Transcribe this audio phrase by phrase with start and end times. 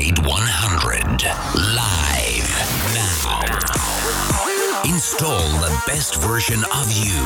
[0.00, 1.22] Upgrade 100.
[1.54, 2.50] Live
[2.94, 3.40] now.
[4.84, 7.24] Install the best version of you.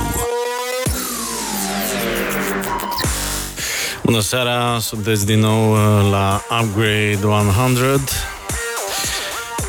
[4.02, 8.00] Bună seara, sunteți din nou uh, la Upgrade 100.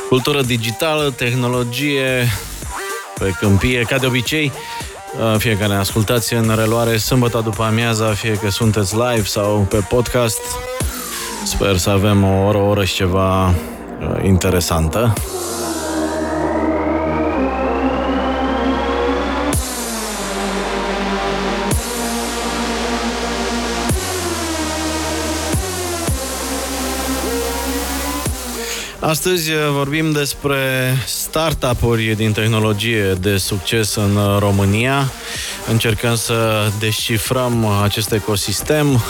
[0.10, 2.28] Cultură digitală, tehnologie,
[3.20, 4.52] pe câmpie, ca de obicei.
[5.20, 9.68] Uh, fie că ne ascultați în reluare sâmbătă după amiaza, fie că sunteți live sau
[9.70, 10.42] pe podcast.
[11.46, 13.54] Sper să avem o oră, o oră și ceva uh,
[14.24, 15.14] interesantă.
[29.00, 35.12] Astăzi uh, vorbim despre startup-uri din tehnologie de succes în uh, România.
[35.72, 39.04] Încercăm să descifrăm acest ecosistem,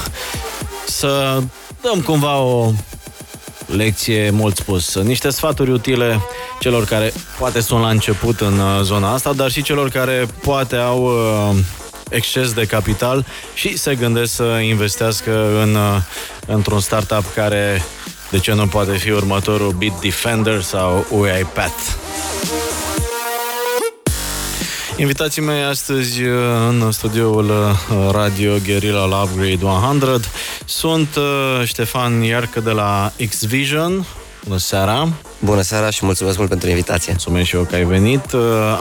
[0.85, 1.41] să
[1.91, 2.71] dăm cumva o
[3.65, 5.01] lecție mult spus.
[5.01, 6.21] Niște sfaturi utile
[6.59, 10.75] celor care poate sunt la început în uh, zona asta, dar și celor care poate
[10.75, 11.11] au
[12.09, 15.77] exces de capital și se gândesc să investească în,
[16.45, 17.83] într-un startup care
[18.31, 22.04] de ce nu poate fi următorul Beat Defender sau UiPath?
[24.97, 26.33] Invitații mei astăzi uh,
[26.69, 30.19] în studioul uh, Radio Guerrilla la Upgrade 100
[30.65, 34.05] sunt uh, Ștefan Iarcă de la X-Vision.
[34.43, 35.07] Bună seara!
[35.39, 37.11] Bună seara și mulțumesc mult pentru invitație.
[37.11, 38.25] Mulțumesc și eu că ai venit.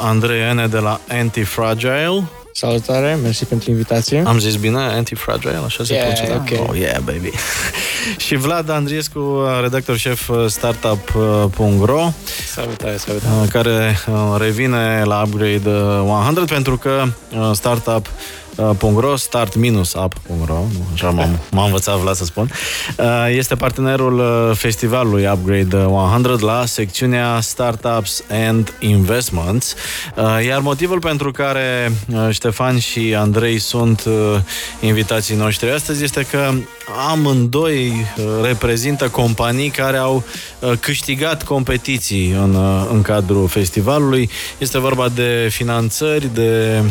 [0.02, 2.22] Andrei Ene de la Antifragile.
[2.56, 4.22] Salutare, mersi pentru invitație.
[4.26, 6.42] Am zis bine, Antifragile, așa se yeah, pronunță?
[6.52, 6.66] okay.
[6.68, 7.30] Oh, yeah, baby.
[8.26, 12.12] și Vlad Andriescu, redactor șef startup.ro
[12.46, 13.48] Salutare, salutare.
[13.50, 17.04] care uh, revine la Upgrade 100 pentru că
[18.56, 22.50] uh, startup .ro, start-up.ro, așa m-am, m-am învățat Vlad să spun,
[22.98, 29.74] uh, este partenerul festivalului Upgrade 100 la secțiunea Startups and Investments,
[30.46, 31.92] iar motivul pentru care
[32.30, 34.04] Ștefan și Andrei sunt
[34.80, 36.50] invitații noștri astăzi este că
[37.10, 37.92] amândoi
[38.42, 40.24] reprezintă companii care au
[40.80, 42.56] câștigat competiții în,
[42.90, 44.30] în cadrul festivalului.
[44.58, 46.82] Este vorba de finanțări, de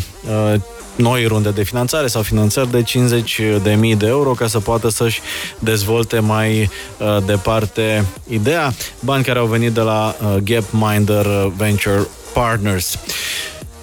[0.95, 4.89] noi runde de finanțare sau finanțări de 50 de mii de euro ca să poată
[4.89, 5.21] să-și
[5.59, 8.73] dezvolte mai uh, departe ideea.
[8.99, 11.25] Bani care au venit de la uh, Gapminder
[11.57, 12.97] Venture Partners.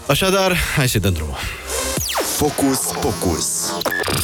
[0.07, 1.37] Așadar, hai să dăm drumul.
[2.37, 3.73] Focus, focus.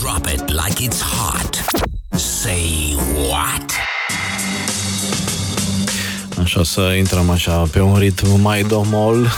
[0.01, 1.65] Drop it like it's hot.
[2.11, 2.97] Say
[3.29, 3.73] what?
[6.43, 9.29] Așa să intrăm așa pe un ritm mai domol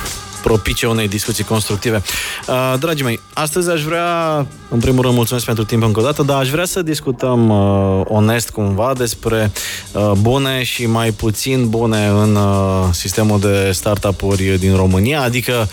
[0.48, 2.02] propice unei discuții constructive.
[2.46, 4.36] Uh, dragii mei, astăzi aș vrea,
[4.68, 8.00] în primul rând, mulțumesc pentru timp încă o dată, dar aș vrea să discutăm uh,
[8.04, 9.50] onest cumva despre
[9.92, 15.68] uh, bune și mai puțin bune în uh, sistemul de startup-uri din România, adică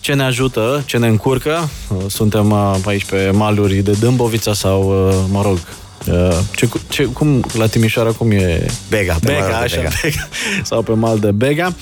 [0.00, 1.68] ce ne ajută, ce ne încurcă.
[1.88, 5.58] Uh, suntem uh, aici pe maluri de Dâmbovița sau, uh, mă rog,
[6.12, 8.66] Uh, ce, ce, cum, la Timișoara, cum e?
[8.88, 9.88] Bega, pe Bega, așa, Bega.
[10.02, 10.28] Bega.
[10.70, 11.74] Sau pe mal de Bega.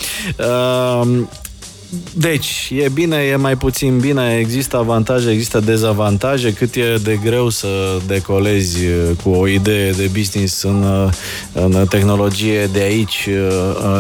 [1.95, 7.19] Uh, deci, e bine, e mai puțin bine, există avantaje, există dezavantaje, cât e de
[7.25, 7.69] greu să
[8.07, 8.79] decolezi
[9.23, 11.11] cu o idee de business în,
[11.53, 13.29] în tehnologie de aici,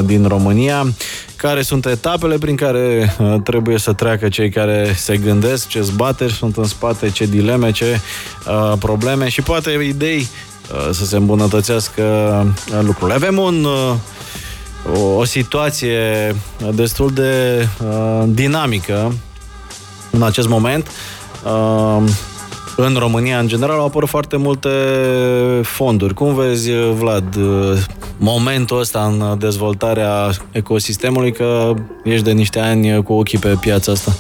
[0.04, 0.94] din România,
[1.36, 6.56] care sunt etapele prin care trebuie să treacă cei care se gândesc, ce zbateri sunt
[6.56, 8.00] în spate, ce dileme, ce
[8.78, 10.28] probleme și poate idei
[10.90, 12.02] să se îmbunătățească
[12.80, 13.14] lucrurile.
[13.14, 13.66] Avem un
[14.92, 16.34] o, o situație
[16.74, 19.14] destul de uh, dinamică
[20.10, 20.90] în acest moment.
[21.44, 22.02] Uh,
[22.76, 24.68] în România, în general, au apărut foarte multe
[25.62, 26.14] fonduri.
[26.14, 27.36] Cum vezi, Vlad,
[28.16, 31.74] momentul ăsta în dezvoltarea ecosistemului, că
[32.04, 34.12] ești de niște ani cu ochii pe piața asta?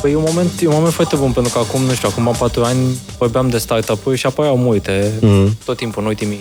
[0.00, 2.34] Păi e un moment, e un moment foarte bun, pentru că acum, nu știu, acum
[2.38, 2.78] 4 ani
[3.18, 5.12] vorbeam de startup-uri și apăreau multe.
[5.20, 5.56] Mm.
[5.64, 6.40] Tot timpul, în ultimii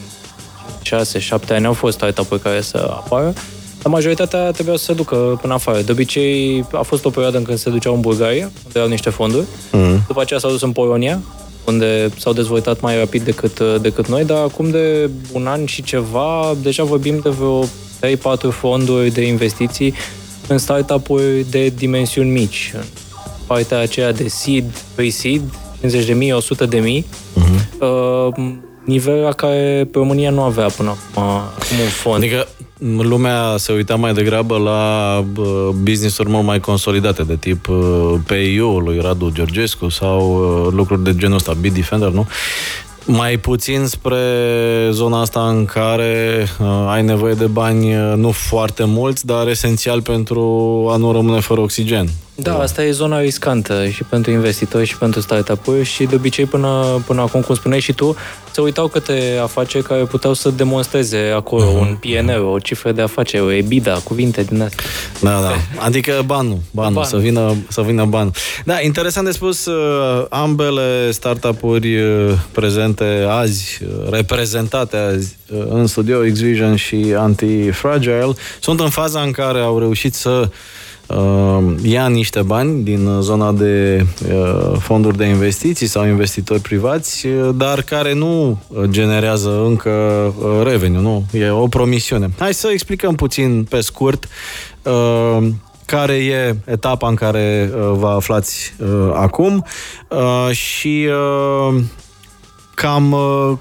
[0.85, 3.33] 6-7 ani au fost startup-uri care să apară,
[3.81, 5.81] dar majoritatea trebuia să se ducă până afară.
[5.81, 9.10] De obicei a fost o perioadă în când se duceau în Bulgaria, unde erau niște
[9.10, 9.45] fonduri.
[9.71, 10.04] Mm.
[10.07, 11.21] După aceea s-au dus în Polonia,
[11.65, 16.56] unde s-au dezvoltat mai rapid decât, decât noi, dar acum de un an și ceva,
[16.62, 17.68] deja vorbim de vreo 3-4
[18.50, 19.94] fonduri de investiții
[20.48, 22.71] în startup-uri de dimensiuni mici.
[22.75, 22.83] În
[23.45, 25.42] partea aceea de seed, pre-seed,
[25.80, 27.06] 50 de mii, 100 de mii.
[27.06, 27.80] Mm-hmm.
[27.80, 28.54] Uh,
[28.86, 32.16] nivel la care România nu avea până acum un fond.
[32.16, 32.48] Adică
[32.98, 35.24] lumea se uita mai degrabă la
[35.84, 37.68] business-uri mult mai consolidate, de tip
[38.28, 40.38] PIU lui Radu Georgescu sau
[40.76, 42.28] lucruri de genul ăsta, Bit Defender, nu?
[43.06, 44.18] mai puțin spre
[44.92, 50.02] zona asta în care uh, ai nevoie de bani uh, nu foarte mulți, dar esențial
[50.02, 50.42] pentru
[50.92, 52.10] a nu rămâne fără oxigen.
[52.38, 57.02] Da, asta e zona riscantă și pentru investitori și pentru startup-uri și de obicei până,
[57.06, 58.16] până acum, cum spuneai și tu,
[58.52, 61.80] se uitau câte afaceri care puteau să demonstreze acolo uh-huh.
[61.80, 64.86] un PNL, o cifră de afaceri, o EBITDA, cuvinte din astea.
[65.22, 65.56] Da, da.
[65.78, 67.04] Adică banul, banul, Ban.
[67.04, 68.32] să, vină, să vină banul.
[68.66, 75.38] Da, interesant de spus, uh, ambele startup-uri uh, prezente azi, uh, reprezentate azi
[75.70, 80.48] în studio Xvision și Antifragile, sunt în faza în care au reușit să uh,
[81.81, 87.81] ia niște bani din zona de uh, fonduri de investiții sau investitori privați, uh, dar
[87.81, 91.25] care nu generează încă uh, revenue, nu?
[91.31, 92.30] E o promisiune.
[92.40, 94.28] Hai să explicăm puțin pe scurt
[94.84, 95.48] uh,
[95.86, 99.66] care e etapa în care uh, vă aflați uh, acum
[100.10, 101.81] uh, și uh,
[102.74, 103.58] cam uh,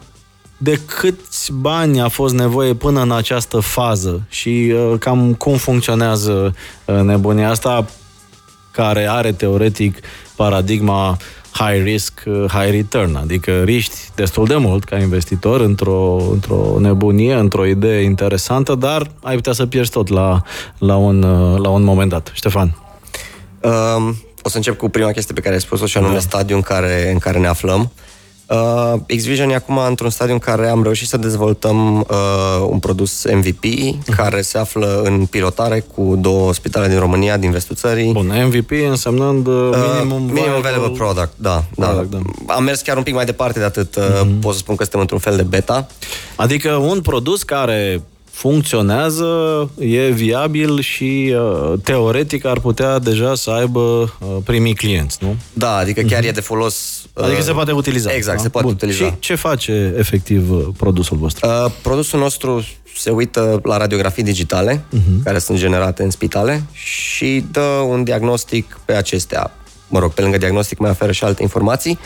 [0.65, 6.55] de câți bani a fost nevoie până în această fază și uh, cam cum funcționează
[6.85, 7.87] uh, nebunia asta
[8.71, 9.99] care are teoretic
[10.37, 11.17] paradigma
[11.51, 17.35] high risk, uh, high return, adică riști destul de mult ca investitor într-o, într-o nebunie,
[17.35, 20.43] într-o idee interesantă, dar ai putea să pierzi tot la,
[20.79, 22.31] la, un, uh, la un moment dat.
[22.35, 22.77] Ștefan.
[23.61, 26.21] Um, o să încep cu prima chestie pe care ai spus-o și anume da.
[26.21, 27.81] stadiul în care, în care ne aflăm.
[27.81, 28.14] Uh,
[28.49, 33.25] Uh, Xvision e acum într-un stadiu în care am reușit să dezvoltăm uh, un produs
[33.33, 34.15] MVP uh-huh.
[34.17, 38.13] care se află în pilotare cu două spitale din România, din vestul țării.
[38.13, 41.87] Bun, MVP însemnând uh, minimum, uh, minimum viable product, da, da.
[41.87, 42.55] Product, da.
[42.55, 43.99] Am mers chiar un pic mai departe de atât.
[43.99, 44.41] Uh-huh.
[44.41, 45.87] Pot să spun că suntem într-un fel de beta.
[46.37, 48.03] Adică un produs care
[48.35, 55.37] funcționează, e viabil și uh, teoretic ar putea deja să aibă uh, primii clienți, nu?
[55.53, 56.27] Da, adică chiar mm-hmm.
[56.27, 57.05] e de folos.
[57.13, 58.13] Uh, adică se poate utiliza.
[58.13, 58.43] Exact, da?
[58.43, 58.77] se poate Bun.
[58.77, 59.05] utiliza.
[59.05, 61.49] Și ce face efectiv uh, produsul vostru?
[61.49, 62.65] Uh, produsul nostru
[62.97, 65.23] se uită la radiografii digitale uh-huh.
[65.25, 69.51] care sunt generate în spitale și dă un diagnostic pe acestea.
[69.89, 71.99] Mă rog, pe lângă diagnostic mai oferă și alte informații.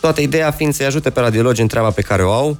[0.00, 2.56] Toată ideea fiind să-i ajute pe radiologi în treaba pe care o au, Uh,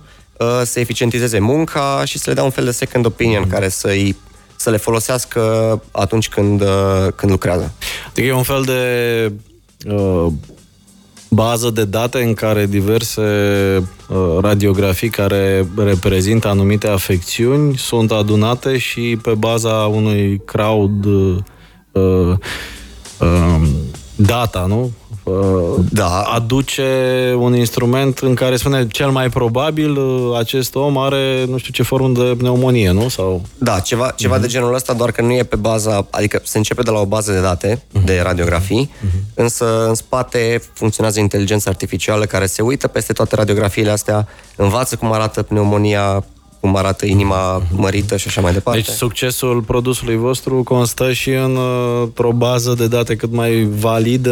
[0.65, 3.51] să eficientizeze munca și să le dea un fel de second opinion mm-hmm.
[3.51, 4.17] care să-i
[4.57, 7.73] să le folosească atunci când, uh, când lucrează.
[8.09, 9.33] Adică e un fel de
[9.93, 10.27] uh,
[11.29, 13.23] bază de date în care diverse
[14.09, 21.37] uh, radiografii care reprezintă anumite afecțiuni sunt adunate și pe baza unui crowd uh,
[21.93, 22.37] uh,
[24.17, 24.91] data, nu?
[25.91, 26.21] Da.
[26.21, 26.83] aduce
[27.39, 31.83] un instrument în care spune cel mai probabil uh, acest om are nu știu ce
[31.83, 33.09] formă de pneumonie, nu?
[33.09, 33.43] Sau...
[33.59, 34.41] Da, ceva, ceva uh-huh.
[34.41, 37.07] de genul ăsta, doar că nu e pe baza, adică se începe de la o
[37.07, 38.05] bază de date, uh-huh.
[38.05, 39.35] de radiografii, uh-huh.
[39.35, 45.13] însă în spate funcționează inteligența artificială care se uită peste toate radiografiile astea, învață cum
[45.13, 46.25] arată pneumonia
[46.63, 48.81] cum arată inima mărită și așa mai departe.
[48.81, 51.59] Deci succesul produsului vostru constă și în,
[52.03, 54.31] într-o bază de date cât mai validă,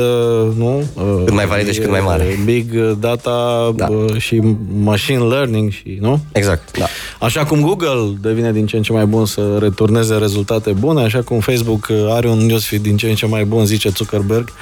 [0.57, 0.85] nu?
[1.25, 2.39] Cât mai validă și cât mai mare.
[2.45, 3.89] Big data da.
[4.19, 4.43] și
[4.83, 6.21] machine learning și, nu?
[6.33, 6.87] Exact, da.
[7.21, 11.23] Așa cum Google devine din ce în ce mai bun să returneze rezultate bune, așa
[11.23, 14.53] cum Facebook are un newsfeed din ce în ce mai bun, zice Zuckerberg.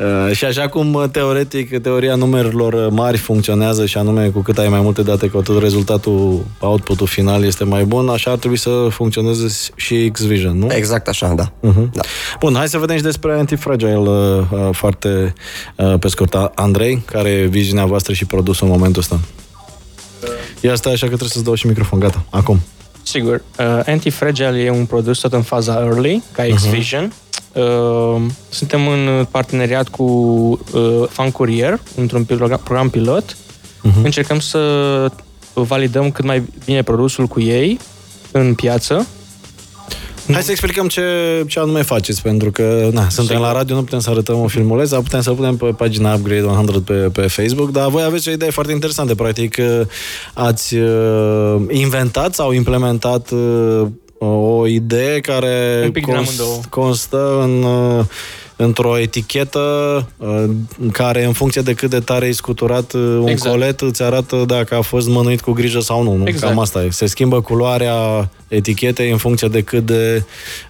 [0.00, 4.68] Uh, și așa cum uh, teoretic teoria numerelor mari funcționează și anume cu cât ai
[4.68, 8.86] mai multe date, cu atât rezultatul, output-ul final este mai bun, așa ar trebui să
[8.90, 10.66] funcționeze și X-Vision, nu?
[10.70, 11.48] Exact așa, da.
[11.48, 11.90] Uh-huh.
[11.92, 12.02] da.
[12.40, 15.34] Bun, hai să vedem și despre Antifragile uh, foarte
[16.00, 16.34] pe scurt.
[16.54, 19.20] Andrei, care e viziunea voastră și produsul în momentul ăsta?
[20.60, 22.60] Ia stai așa că trebuie să-ți dau și microfon, gata, acum.
[23.02, 23.42] Sigur.
[23.58, 27.08] Uh, Antifragile e un produs tot în faza early, ca X-Vision.
[27.08, 27.31] Uh-huh.
[27.54, 32.24] Uh, suntem în parteneriat cu uh, Fan Courier, într-un
[32.64, 33.36] program pilot.
[33.36, 34.02] Uh-huh.
[34.02, 34.60] Încercăm să
[35.54, 37.78] validăm cât mai bine produsul cu ei
[38.30, 39.06] în piață.
[40.32, 41.02] Hai să explicăm ce,
[41.48, 43.40] ce anume faceți, pentru că na, suntem Sigur.
[43.40, 46.42] la radio, nu putem să arătăm o filmuleț, dar putem să punem pe pagina Upgrade
[46.42, 49.14] 100 pe, pe Facebook, dar voi aveți o idee foarte interesantă.
[49.14, 49.80] Practic, uh,
[50.34, 53.86] ați uh, inventat sau implementat uh,
[54.24, 58.04] o idee care const, constă în, uh,
[58.56, 59.60] într-o etichetă
[60.16, 60.44] uh,
[60.80, 63.50] în care, în funcție de cât de tare ai scuturat uh, un exact.
[63.50, 66.16] colet, îți arată dacă a fost mănuit cu grijă sau nu.
[66.16, 66.26] nu?
[66.26, 66.52] Exact.
[66.52, 66.90] Cam asta e.
[66.90, 70.24] Se schimbă culoarea etichetei în funcție de cât de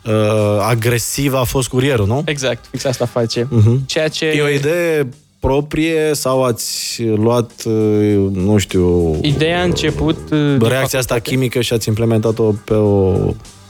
[0.04, 0.12] uh,
[0.61, 2.23] agresiv a fost curierul, nu?
[2.25, 3.42] Exact, fix asta face.
[3.42, 3.76] Uh-huh.
[3.87, 4.26] Ceea ce...
[4.26, 5.09] E o idee
[5.46, 7.64] proprie sau ați luat,
[8.32, 9.16] nu știu...
[9.22, 10.18] Ideea a început...
[10.61, 13.12] Reacția asta chimică și ați implementat-o pe o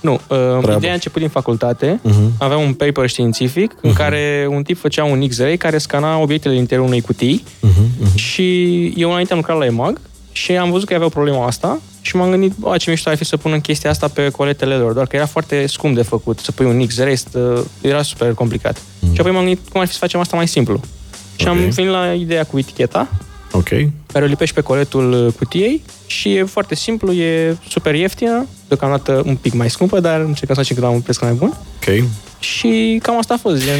[0.00, 2.00] Nu, uh, ideea a început din facultate.
[2.08, 2.38] Uh-huh.
[2.38, 3.80] Aveam un paper științific uh-huh.
[3.80, 8.06] în care un tip făcea un X-ray care scana obiectele din interiorul unei cutii uh-huh.
[8.06, 8.14] Uh-huh.
[8.14, 10.00] și eu înainte am lucrat la EMAG
[10.32, 13.24] și am văzut că avea problema asta și m-am gândit, bă, ce mișto ar fi
[13.24, 16.38] să pun în chestia asta pe coletele lor, doar că era foarte scump de făcut,
[16.38, 17.16] să pui un X-ray,
[17.80, 18.78] era super complicat.
[18.78, 19.12] Uh-huh.
[19.12, 20.80] Și apoi m-am gândit cum ar fi să facem asta mai simplu.
[21.42, 21.62] Și okay.
[21.62, 23.08] am venit la ideea cu eticheta,
[23.52, 23.68] Ok.
[24.12, 29.36] care o lipești pe coletul cutiei și e foarte simplu, e super ieftină, deocamdată un
[29.36, 31.52] pic mai scumpă, dar încercăm să facem cât la un preț mai bun.
[31.76, 32.04] Ok.
[32.38, 33.64] Și cam asta a fost.
[33.64, 33.78] Gen,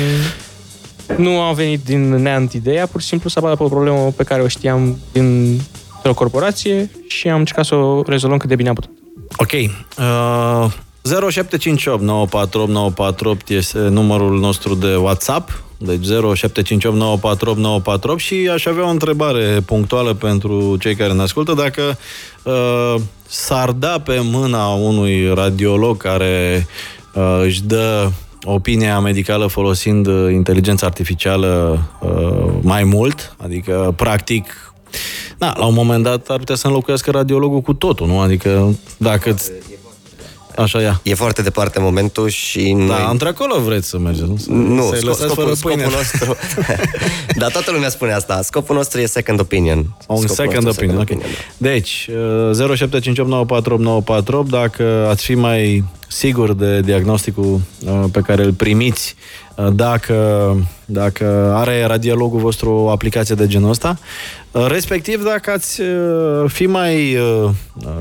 [1.17, 4.43] nu am venit din neant ideea, pur și simplu s-a pe o problemă pe care
[4.43, 5.61] o știam din
[6.05, 8.91] o corporație și am încercat să o rezolvăm cât de bine am putut.
[9.37, 9.53] Ok.
[9.53, 15.63] Uh, 0758 948 948 este numărul nostru de WhatsApp.
[15.79, 21.53] Deci 0758 948 948 și aș avea o întrebare punctuală pentru cei care ne ascultă.
[21.53, 21.99] Dacă
[22.43, 22.95] uh,
[23.27, 26.67] s-ar da pe mâna unui radiolog care
[27.15, 28.11] uh, își dă
[28.45, 34.73] opinia medicală folosind inteligența artificială uh, mai mult, adică practic
[35.39, 38.21] da, la un moment dat ar putea să înlocuiască radiologul cu totul, nu?
[38.21, 39.35] Adică dacă
[40.57, 41.01] Așa ia.
[41.03, 42.87] E foarte departe momentul și noi...
[42.87, 44.57] Da, într-acolo vreți să mergeți, nu?
[44.75, 46.37] Nu, să scop, scopul, scopul nostru...
[47.41, 48.43] Dar toată lumea spune asta.
[48.43, 49.79] Scopul nostru e second opinion.
[49.79, 51.01] Un scopul second opinion, second ok.
[51.01, 51.69] Opinion, da.
[51.69, 52.11] Deci,
[54.47, 59.42] 0758948948, dacă ați fi mai sigur de diagnosticul uh, pe care îl primiți, uh,
[59.73, 63.99] dacă, dacă are radiologul vostru o aplicație de genul ăsta,
[64.51, 65.83] uh, respectiv dacă ați
[66.47, 67.17] fi mai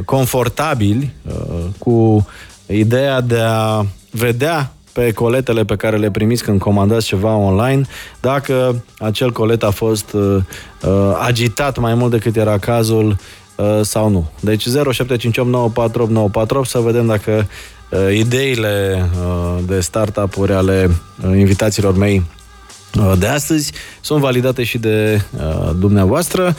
[0.05, 1.13] confortabili
[1.77, 2.27] cu
[2.65, 7.81] ideea de a vedea pe coletele pe care le primiți când comandați ceva online,
[8.19, 10.37] dacă acel colet a fost uh,
[11.19, 13.15] agitat mai mult decât era cazul uh,
[13.81, 14.29] sau nu.
[14.39, 14.71] Deci 0758948948
[16.63, 17.47] să vedem dacă
[17.89, 20.89] uh, ideile uh, de startup-uri ale
[21.25, 22.23] uh, invitațiilor mei
[22.99, 26.55] uh, de astăzi sunt validate și de uh, dumneavoastră.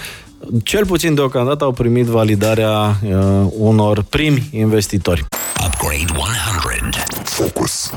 [0.63, 5.25] Cel puțin deocamdată au primit validarea uh, unor primi investitori.
[5.67, 6.99] Upgrade 100.
[7.25, 7.91] Focus.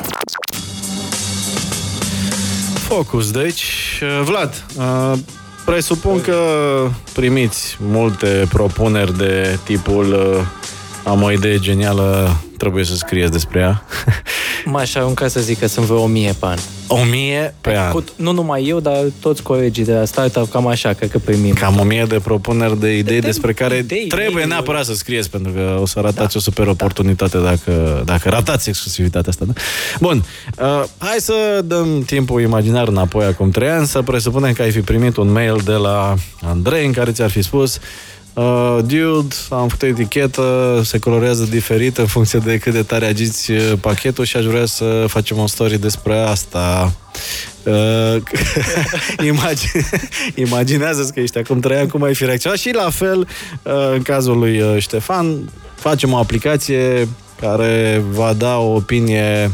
[2.88, 3.64] Focus, deci,
[4.02, 5.14] uh, Vlad, uh,
[5.66, 6.40] presupun că
[7.14, 10.46] primiți multe propuneri de tipul uh,
[11.04, 13.84] am o idee genială, trebuie să scrieți despre ea.
[14.72, 16.58] M-aș arunca să zic că sunt vreo 1000 pe an.
[16.88, 17.92] 1000 pe an?
[17.92, 21.54] Cu, nu numai eu, dar toți colegii de la startup, cam așa, cred că primim.
[21.54, 25.30] Cam 1000 de propuneri de idei de, despre care idei, trebuie idei, neapărat să scrieți,
[25.30, 26.34] pentru că o să ratați da.
[26.36, 29.46] o super oportunitate dacă, dacă ratați exclusivitatea asta.
[29.46, 29.54] Da?
[30.00, 30.24] Bun,
[30.58, 34.82] uh, hai să dăm timpul imaginar înapoi acum 3 ani, să presupunem că ai fi
[34.82, 37.80] primit un mail de la Andrei în care ți-ar fi spus
[38.36, 43.52] Uh, dude, am făcut etichetă, se colorează diferit în funcție de cât de tare agiți
[43.52, 46.94] uh, pachetul și aș vrea să facem o story despre asta.
[47.64, 48.16] Uh,
[49.32, 49.86] imagine,
[50.48, 53.20] imaginează-ți că ești acum trei ani, cum ai fi reacționat și la fel,
[53.64, 57.08] uh, în cazul lui uh, Ștefan, facem o aplicație
[57.40, 59.52] care va da o opinie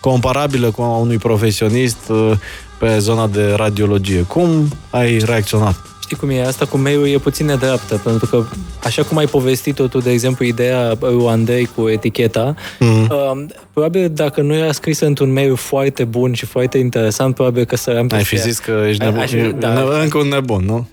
[0.00, 2.32] comparabilă cu a unui profesionist uh,
[2.78, 4.22] pe zona de radiologie.
[4.22, 5.91] Cum ai reacționat?
[6.12, 8.44] Știi cum e, asta cu mail e puțin nedreaptă, pentru că
[8.84, 13.02] așa cum ai povestit-o tu, de exemplu, ideea lui Andrei cu eticheta, mm.
[13.02, 17.76] uh, probabil dacă nu era scrisă într-un mail foarte bun și foarte interesant, probabil că
[17.76, 19.98] să Ai fi zis că ești nebun, aș, da.
[20.02, 20.88] încă un nebun, nu?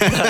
[0.00, 0.22] da.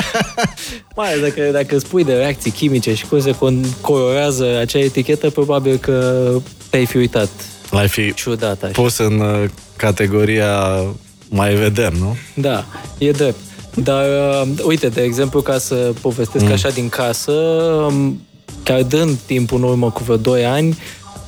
[0.97, 3.35] Mai dacă, dacă spui de reacții chimice și cum se
[3.81, 6.31] colorează acea etichetă, probabil că
[6.71, 7.29] te-ai fi uitat.
[7.71, 8.73] L-ai fi ciudat așa.
[8.73, 9.45] pus în uh,
[9.77, 10.85] categoria
[11.29, 12.17] mai vedem, nu?
[12.35, 12.65] Da,
[12.99, 13.39] e drept.
[13.75, 16.53] Dar, uh, uite, de exemplu, ca să povestesc mm.
[16.53, 18.21] așa din casă, um,
[18.62, 20.79] chiar dând timp în urmă cu vreo 2 ani,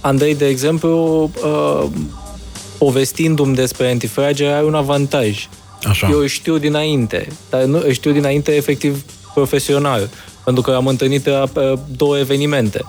[0.00, 1.84] Andrei, de exemplu, uh,
[2.78, 5.48] povestindu-mi despre antifragile, are un avantaj.
[5.82, 6.08] Așa.
[6.10, 10.10] Eu știu dinainte, dar nu știu dinainte efectiv profesional,
[10.44, 12.84] pentru că am întâlnit la uh, două evenimente.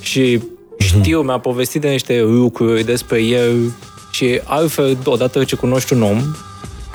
[0.00, 1.00] Și mhm.
[1.00, 3.72] știu, mi-a povestit de niște lucruri despre el
[4.10, 6.22] și altfel, odată ce cunoști un om,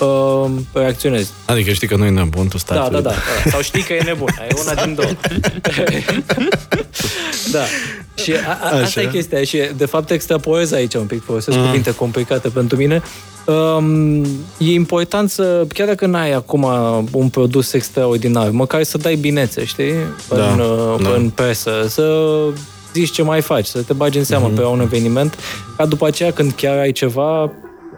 [0.04, 1.32] uh, reacționezi.
[1.46, 3.50] Adică știi că nu e nebun, tu stai da, da, da, da.
[3.50, 4.28] Sau știi că e nebun.
[4.50, 5.10] E una din două.
[7.52, 7.64] da.
[8.16, 9.44] Și a, a, asta e chestia.
[9.44, 11.66] Și de fapt extrapolez aici un pic, folosesc mm.
[11.66, 13.02] cuvinte complicate pentru mine.
[13.46, 14.24] Um,
[14.58, 16.64] e important să, chiar dacă n-ai acum
[17.12, 19.94] un produs extraordinar, măcar să dai binețe, știi?
[20.30, 20.58] Da, în,
[21.04, 21.10] da.
[21.10, 22.28] în presă, să
[22.94, 24.56] zici ce mai faci, să te bagi în seamă mm-hmm.
[24.56, 25.38] pe un eveniment,
[25.78, 27.52] ca după aceea când chiar ai ceva,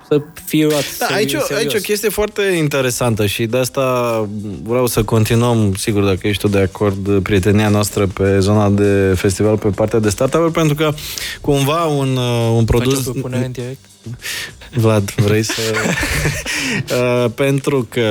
[0.07, 1.59] să fie luat Da, seri- aici, o- serios.
[1.59, 4.27] aici o chestie foarte interesantă și de asta
[4.63, 9.57] vreau să continuăm, sigur, dacă ești tu de acord, prietenia noastră pe zona de festival,
[9.57, 10.91] pe partea de startup pentru că
[11.41, 13.05] cumva un, uh, un Faci produs...
[13.05, 13.79] o propunere în direct?
[14.75, 15.61] Vlad, vrei să...
[16.91, 18.09] Uh, pentru că,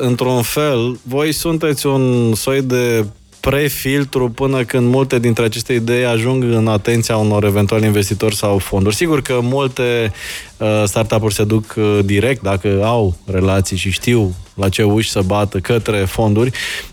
[0.00, 3.06] într-un fel, voi sunteți un soi de
[3.48, 8.94] prefiltru până când multe dintre aceste idei ajung în atenția unor eventuali investitori sau fonduri.
[8.94, 10.12] Sigur că multe
[10.56, 15.20] uh, startup-uri se duc uh, direct dacă au relații și știu la ce uși să
[15.20, 16.50] bată către fonduri,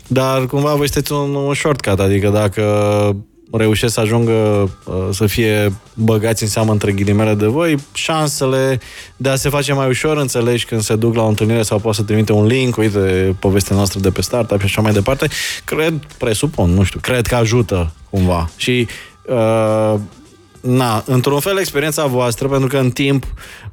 [0.08, 2.64] dar cumva voi sunteți un, un shortcut, adică dacă
[3.58, 4.32] reușesc să ajungă
[4.86, 8.80] uh, să fie băgați în seamă între ghilimele de voi, șansele
[9.18, 11.98] de a se face mai ușor înțelegi când se duc la o întâlnire sau poate
[11.98, 15.28] să trimite un link, uite, povestea noastră de pe startup și așa mai departe,
[15.66, 18.50] cred, presupun, nu știu, cred că ajută cumva.
[18.58, 18.88] Și
[19.26, 20.00] uh,
[20.62, 23.24] na, într-un fel experiența voastră, pentru că în timp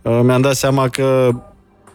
[0.02, 1.30] uh, mi-am dat seama că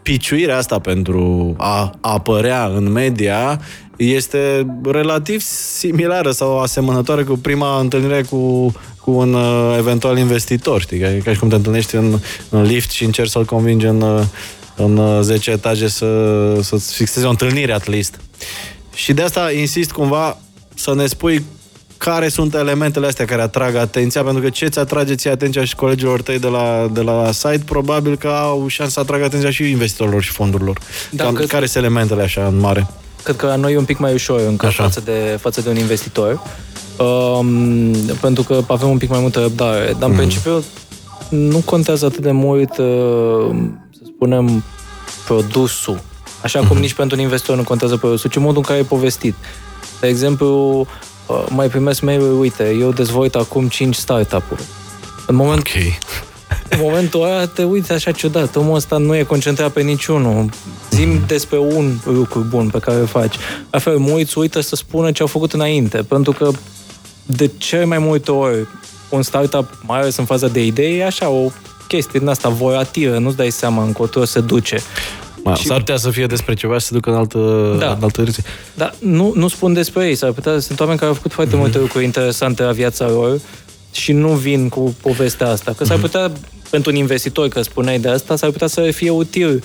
[0.06, 3.62] piciuirea asta pentru a apărea în media
[3.96, 5.42] este relativ
[5.78, 8.72] similară sau asemănătoare cu prima întâlnire cu,
[9.02, 11.00] cu un uh, eventual investitor, știi?
[11.00, 12.20] Ca, ca și cum te întâlnești în,
[12.50, 14.22] în lift și încerci să-l convingi în, uh,
[14.76, 16.08] în uh, 10 etaje să,
[16.62, 18.20] să-ți fixeze o întâlnire at least.
[18.94, 20.38] Și de asta insist cumva
[20.74, 21.46] să ne spui
[22.06, 25.76] care sunt elementele astea care atrag atenția, pentru că ce ți atrage ție atenția și
[25.76, 29.70] colegilor tăi de la, de la site, probabil că au șansa să atragă atenția și
[29.70, 30.78] investitorilor și fondurilor.
[31.12, 32.88] Da, Cam, cred- Care sunt elementele așa în mare?
[33.24, 34.84] Cred că la noi e un pic mai ușor încă Așa.
[34.84, 36.42] față de, față de un investitor.
[37.00, 39.86] Um, pentru că avem un pic mai multă răbdare.
[40.00, 40.16] Dar, în Mhm.
[40.18, 40.64] principiu,
[41.30, 43.56] nu contează atât de mult, uh,
[43.92, 44.64] să spunem,
[45.26, 46.02] produsul.
[46.44, 46.68] Așa Mhm.
[46.68, 49.36] cum nici pentru un investitor nu contează produsul, ci modul în care e povestit.
[50.00, 50.88] De exemplu, uh,
[51.50, 54.64] mai primesc mail uite, eu dezvolt acum 5 startup-uri.
[55.28, 55.74] În moment, Ok.
[56.70, 60.50] în momentul ăla te uiți așa ciudat, omul ăsta nu e concentrat pe niciunul.
[60.92, 63.36] Zim despre un lucru bun pe care îl faci.
[63.70, 66.52] La fel, mă uiți, uită să spună ce au făcut înainte, pentru că
[67.26, 68.68] de cele mai multe ori
[69.10, 71.50] un startup, mai ales în faza de idei, e așa o
[71.88, 74.82] chestie din asta volatilă, nu-ți dai seama încotro se duce.
[75.46, 77.38] Ma, Și- S-ar putea să fie despre ceva și să ducă în altă,
[77.80, 77.92] Da.
[77.92, 78.44] în altă direcție.
[78.74, 81.78] Dar nu, nu spun despre ei, s-ar putea, sunt oameni care au făcut foarte multe
[81.80, 83.40] lucruri interesante la viața lor
[83.92, 85.74] și nu vin cu povestea asta.
[85.78, 86.32] Că s-ar putea,
[86.70, 89.64] pentru un investitor, că spuneai de asta, s-ar putea să fie util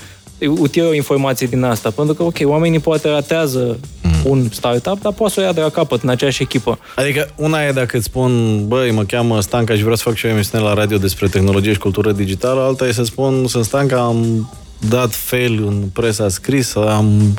[0.48, 3.78] util o informație din asta, pentru că, ok, oamenii poate ratează
[4.24, 6.78] un startup, dar poate să o ia de la capăt în aceeași echipă.
[6.96, 10.26] Adică una e dacă îți spun, băi, mă cheamă Stanca și vreau să fac și
[10.26, 14.00] o emisiune la radio despre tehnologie și cultură digitală, alta e să spun, sunt Stanca,
[14.00, 14.50] am
[14.88, 17.38] dat fail în presa scrisă, am,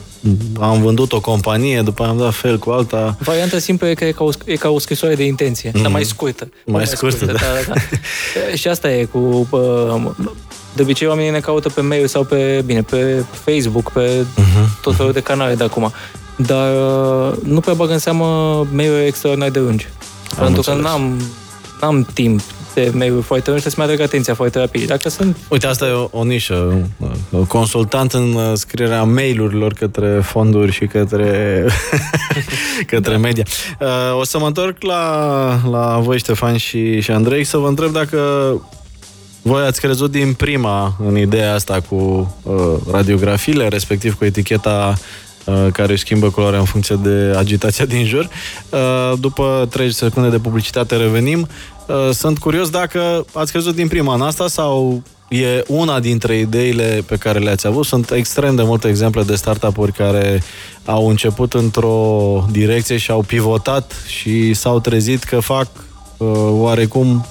[0.60, 3.18] am vândut o companie, după aia am dat fail cu alta.
[3.20, 5.82] Varianta simplă e că e ca o, e ca o scrisoare de intenție, mm.
[5.82, 6.50] dar mai scurtă.
[6.66, 7.32] Mai scurtă, da.
[7.32, 8.56] da, da, da.
[8.56, 9.48] și asta e cu...
[9.50, 10.12] Uh,
[10.74, 14.82] de obicei oamenii ne caută pe mail sau pe, bine, pe Facebook, pe uh-huh.
[14.82, 15.92] tot felul de canale de acum.
[16.36, 18.28] Dar uh, nu prea bag în seamă
[18.72, 19.88] mail extraordinar de lungi.
[20.38, 20.92] Am pentru că înțeles.
[20.92, 21.22] n-am,
[21.82, 22.42] n-am timp
[22.74, 24.88] de mail foarte lungi, trebuie să-mi atrag atenția foarte rapid.
[24.88, 26.88] Dacă sunt Uite, asta e o, o nișă.
[27.32, 31.66] O consultant în uh, scrierea mail-urilor către fonduri și către,
[32.92, 33.18] către da.
[33.18, 33.44] media.
[33.80, 37.92] Uh, o să mă întorc la, la voi, Ștefan și, și Andrei, să vă întreb
[37.92, 38.20] dacă
[39.42, 41.96] voi ați crezut din prima în ideea asta cu
[42.44, 42.56] uh,
[42.92, 44.94] radiografiile, respectiv cu eticheta
[45.46, 48.30] uh, care își schimbă culoarea în funcție de agitația din jur.
[48.70, 51.48] Uh, după 30 secunde de publicitate revenim.
[51.92, 57.04] Uh, sunt curios dacă ați crezut din prima în asta sau e una dintre ideile
[57.08, 57.86] pe care le-ați avut.
[57.86, 60.44] Sunt extrem de multe exemple de startup-uri care
[60.86, 65.68] au început într-o direcție și au pivotat și s-au trezit că fac
[66.18, 67.26] uh, oarecum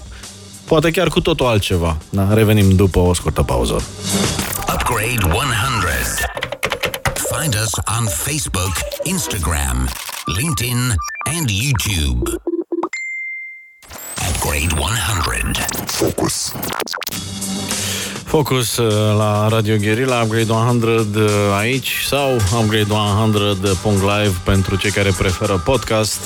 [0.65, 1.97] poate chiar cu totul altceva.
[2.11, 3.83] Da, revenim după o scurtă pauză.
[4.75, 5.41] Upgrade 100.
[7.41, 9.89] Find us on Facebook, Instagram,
[10.37, 10.95] LinkedIn,
[11.25, 12.50] and YouTube.
[14.41, 15.87] Upgrade 100.
[15.87, 16.53] Focus.
[18.25, 21.27] Focus uh, la Radio Guerilla, Upgrade 100 uh,
[21.59, 26.21] aici sau upgrade100.live pentru cei care preferă podcast.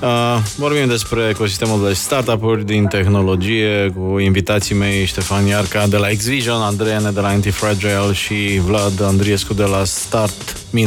[0.00, 6.08] Uh, vorbim despre ecosistemul de startup-uri din tehnologie cu invitații mei Ștefan Iarca de la
[6.08, 10.82] Xvision, Andreea de la Antifragile și Vlad Andriescu de la start-up.ro.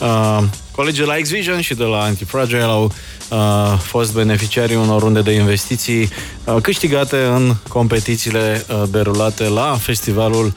[0.00, 0.38] Uh,
[0.70, 2.92] colegii la Xvision și de la Antifragile au
[3.34, 6.08] uh, fost beneficiarii unor runde de investiții
[6.44, 10.52] uh, câștigate în competițiile uh, derulate la festivalul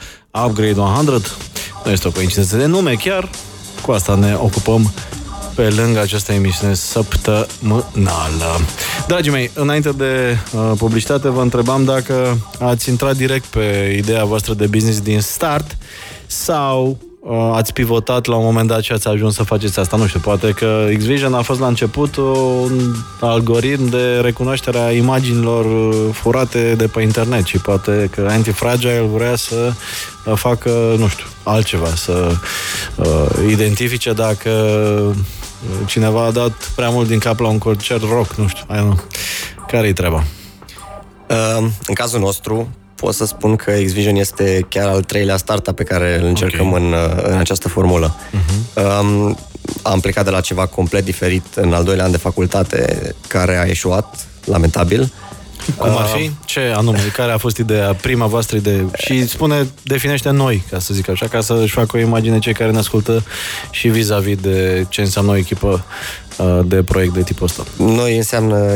[0.46, 1.28] Upgrade 100.
[1.84, 3.28] Nu este o coincidență de nume, chiar
[3.82, 4.92] cu asta ne ocupăm
[5.54, 8.60] pe lângă această emisiune săptămânală.
[9.06, 14.54] Dragii mei, înainte de uh, publicitate, vă întrebam dacă ați intrat direct pe ideea voastră
[14.54, 15.76] de business din start
[16.26, 17.07] sau uh,
[17.52, 19.96] ați pivotat la un moment dat și ați ajuns să faceți asta.
[19.96, 25.64] Nu știu, poate că Xvision a fost la început un algoritm de recunoaștere a imaginilor
[25.64, 29.72] uh, furate de pe internet și poate că Antifragile vrea să
[30.24, 32.32] uh, facă, nu știu, altceva, să
[32.96, 34.50] uh, identifice dacă
[35.86, 39.00] cineva a dat prea mult din cap la un concert rock, nu știu, ai nu.
[39.66, 40.24] Care-i treaba?
[41.28, 42.68] Uh, în cazul nostru,
[43.00, 46.82] pot să spun că Xvision este chiar al treilea startup pe care îl încercăm okay.
[46.82, 48.16] în, în această formulă.
[48.16, 48.82] Uh-huh.
[49.00, 49.38] Um,
[49.82, 53.64] am plecat de la ceva complet diferit în al doilea an de facultate, care a
[53.64, 55.12] eșuat, lamentabil.
[55.76, 56.30] Cum ar fi?
[56.44, 56.98] Ce anume?
[57.12, 58.86] Care a fost ideea, prima voastră idee?
[58.96, 62.70] Și spune, definește noi, ca să zic așa, ca să-și facă o imagine cei care
[62.70, 63.24] ne ascultă
[63.70, 65.84] și vis-a-vis de ce înseamnă o echipă
[66.36, 67.64] uh, de proiect de tipul ăsta.
[67.76, 68.74] Noi înseamnă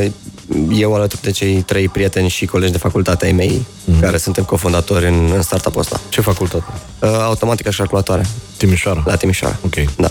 [0.71, 4.01] eu alături de cei trei prieteni și colegi de facultate ai mei, mm-hmm.
[4.01, 6.01] care suntem cofondatori în, în startup-ul ăsta.
[6.09, 6.65] Ce facultate?
[6.99, 8.23] Uh, automatică și calculatoare.
[8.57, 9.03] Timișoara?
[9.07, 9.59] La Timișoara.
[9.65, 9.75] Ok.
[9.97, 10.11] Da.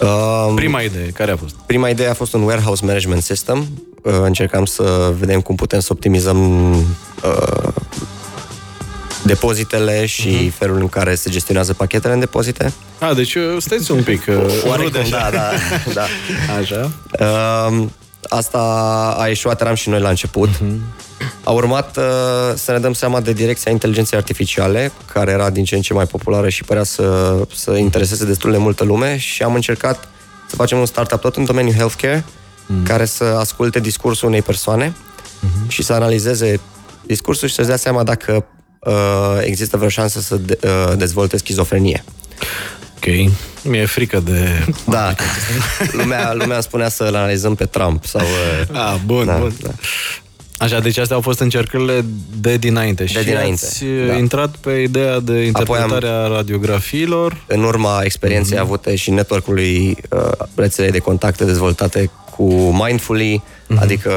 [0.00, 1.54] Uh, prima idee, care a fost?
[1.66, 3.68] Prima idee a fost un warehouse management system.
[4.02, 7.72] Uh, încercam să vedem cum putem să optimizăm uh,
[9.22, 10.58] depozitele și uh-huh.
[10.58, 12.72] felul în care se gestionează pachetele în depozite.
[12.98, 14.22] A, deci uh, stați un pic.
[14.28, 14.34] Uh,
[14.66, 15.50] Oarecum, da, da,
[15.94, 16.06] da.
[16.60, 16.90] Așa.
[17.20, 17.84] Uh,
[18.32, 18.58] asta
[19.18, 20.48] a eșuat, eram și noi la început.
[20.48, 20.78] Uh-huh.
[21.44, 22.04] A urmat uh,
[22.54, 26.06] să ne dăm seama de direcția inteligenței artificiale, care era din ce în ce mai
[26.06, 30.08] populară și părea să, să intereseze destul de multă lume și am încercat
[30.46, 32.24] să facem un startup tot în domeniul healthcare,
[32.66, 32.82] mm.
[32.84, 35.68] care să asculte discursul unei persoane mm-hmm.
[35.68, 36.60] și să analizeze
[37.06, 38.44] discursul și să-și dea seama dacă
[38.80, 38.92] uh,
[39.40, 42.04] există vreo șansă să de, uh, dezvolte schizofrenie.
[43.00, 43.30] Ok.
[43.62, 44.66] Mi-e frică de...
[44.84, 45.14] Da.
[45.92, 48.20] lumea, lumea spunea să-l analizăm pe Trump sau...
[48.20, 49.52] Uh, ah, bun, da, bun.
[49.62, 49.70] Da.
[50.58, 52.04] Așa, deci astea au fost încercările
[52.40, 53.04] de dinainte.
[53.04, 54.16] De și dinainte, ați da.
[54.16, 57.44] intrat pe ideea de interpretarea am, radiografiilor.
[57.46, 58.60] În urma experienței mm-hmm.
[58.60, 60.20] avute și network-ului uh,
[60.54, 62.44] rețelei de contacte dezvoltate cu
[62.84, 63.78] Mindfully, mm-hmm.
[63.78, 64.12] adică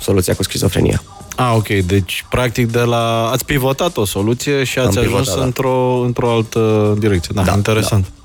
[0.00, 1.02] soluția cu schizofrenia.
[1.36, 1.68] Ah, ok.
[1.68, 3.28] Deci, practic, de la...
[3.32, 5.44] ați pivotat o soluție și ați am ajuns pivotat, da.
[5.44, 7.30] într-o, într-o altă direcție.
[7.34, 8.02] Da, da interesant.
[8.02, 8.15] Da.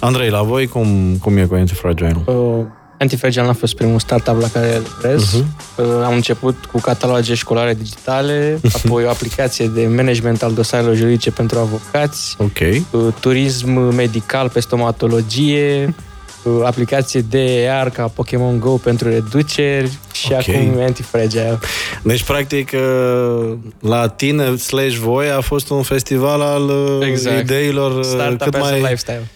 [0.00, 2.16] Andrei, la voi cum, cum e cu Antifragile?
[2.24, 2.64] Uh,
[2.98, 5.42] Antifragile n-a fost primul startup la care lucrez.
[5.42, 6.04] Uh-huh.
[6.04, 8.84] Am început cu cataloge școlare digitale, uh-huh.
[8.84, 12.86] apoi o aplicație de management al dosarelor juridice pentru avocați, okay.
[12.90, 15.94] Uh, turism medical pe stomatologie,
[16.42, 20.44] uh, aplicație de AR ca Pokémon Go pentru reduceri și okay.
[20.48, 21.58] acum Antifragile.
[22.02, 26.70] Deci, practic, uh, la tine slash voi a fost un festival al
[27.02, 27.40] exact.
[27.40, 28.80] ideilor Startup cât mai...
[28.80, 29.26] lifestyle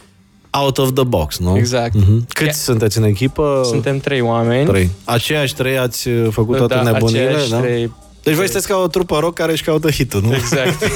[0.53, 1.57] out of the box, nu?
[1.57, 1.97] Exact.
[1.97, 2.27] Mm-hmm.
[2.29, 2.55] Câți yeah.
[2.55, 3.61] sunteți în echipă?
[3.65, 4.69] Suntem trei oameni.
[4.69, 4.91] Trei.
[5.05, 7.59] Aceiași trei ați uh, făcut toate da, nebunile, da?
[7.59, 7.93] Trei.
[8.23, 10.35] Deci voi sunteți ca o trupă rock care își caută hitul, nu?
[10.35, 10.83] Exact.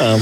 [0.00, 0.20] um,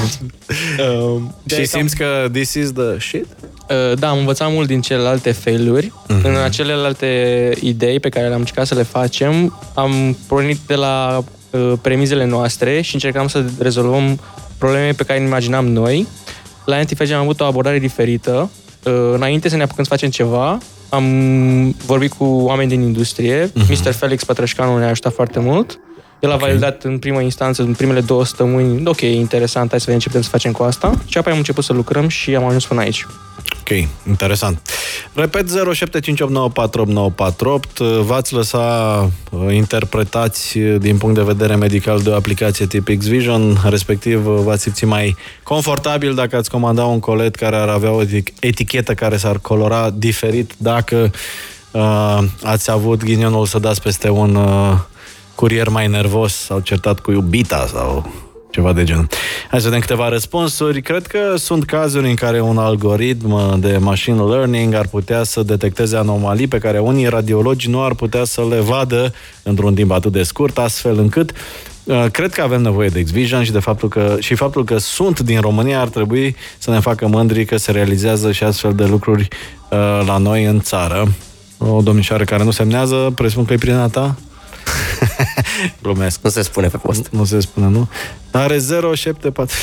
[0.87, 2.09] um, și simți cam...
[2.09, 3.27] că this is the shit?
[3.69, 5.87] Uh, da, am învățat mult din celelalte failuri.
[5.87, 6.23] Uh-huh.
[6.23, 11.73] În acelelalte idei pe care le-am încercat să le facem, am pornit de la uh,
[11.83, 14.21] premizele noastre și încercam să rezolvăm
[14.59, 16.07] probleme pe care ne imaginam noi
[16.69, 18.51] la Antifage am avut o abordare diferită.
[18.85, 21.05] Uh, înainte să ne apucăm să facem ceva, am
[21.71, 23.47] vorbit cu oameni din industrie.
[23.47, 23.69] Uh-huh.
[23.85, 23.93] Mr.
[23.93, 25.81] Felix Pătrășcanu ne-a ajutat foarte mult.
[26.21, 26.49] El a okay.
[26.49, 30.23] validat în prima instanță, în primele două săptămâni, ok, interesant, hai să vedem ce putem
[30.23, 30.93] să facem cu asta.
[31.07, 33.07] Și apoi am început să lucrăm și am ajuns până aici.
[33.61, 34.61] Ok, interesant.
[35.19, 35.51] Repet, 0758948948.
[38.01, 39.01] V-ați lăsa
[39.31, 44.41] uh, interpretați uh, din punct de vedere medical de o aplicație tip Xvision, respectiv uh,
[44.45, 48.03] v-ați simți mai confortabil dacă ați comanda un colet care ar avea o
[48.41, 51.11] etichetă care s-ar colora diferit dacă
[51.71, 54.79] uh, ați avut ghinionul să dați peste un uh,
[55.35, 58.13] curier mai nervos sau certat cu iubita sau
[58.51, 59.07] ceva de genul.
[59.51, 60.83] Hai să vedem câteva răspunsuri.
[60.83, 65.97] Cred că sunt cazuri în care un algoritm de machine learning ar putea să detecteze
[65.97, 70.23] anomalii pe care unii radiologi nu ar putea să le vadă într-un timp atât de
[70.23, 71.33] scurt, astfel încât
[71.85, 75.21] uh, Cred că avem nevoie de Xvision și de faptul că și faptul că sunt
[75.21, 79.29] din România ar trebui să ne facă mândri că se realizează și astfel de lucruri
[79.71, 81.09] uh, la noi în țară.
[81.59, 84.17] O domnișoară care nu semnează, presupun că e prin ta?
[85.83, 86.21] Glumesc.
[86.23, 87.09] Nu se spune pe post.
[87.11, 87.89] Nu, nu se spune, nu?
[88.31, 88.59] Are
[88.95, 89.57] 074.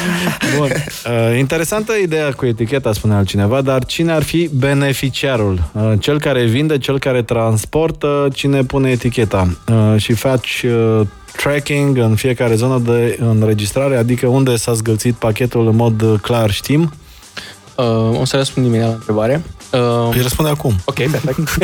[0.56, 0.68] Bun.
[0.70, 5.70] Uh, interesantă ideea cu eticheta, spune altcineva, dar cine ar fi beneficiarul?
[5.72, 9.56] Uh, cel care vinde, cel care transportă, cine pune eticheta?
[9.68, 15.66] Uh, și faci uh, tracking în fiecare zonă de înregistrare, adică unde s-a zgălțit pachetul
[15.66, 16.92] în mod clar, știm?
[17.76, 19.42] Uh, o să răspund imediat la întrebare.
[19.72, 20.74] Uh, Îi răspunde acum.
[20.84, 21.38] Ok, perfect.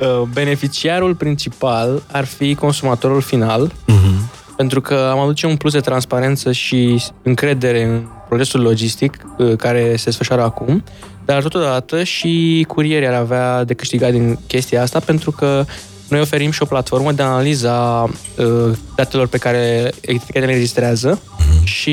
[0.00, 4.30] Uh, Beneficiarul principal ar fi consumatorul final, Mhm.
[4.56, 9.96] pentru că am aduce un plus de transparență și încredere în procesul logistic uh, care
[9.96, 10.84] se desfășoară acum,
[11.24, 15.64] dar totodată și curierii ar avea de câștigat din chestia asta, pentru că
[16.12, 21.20] noi oferim și o platformă de analiză a uh, datelor pe care etichetele le registrează
[21.64, 21.90] și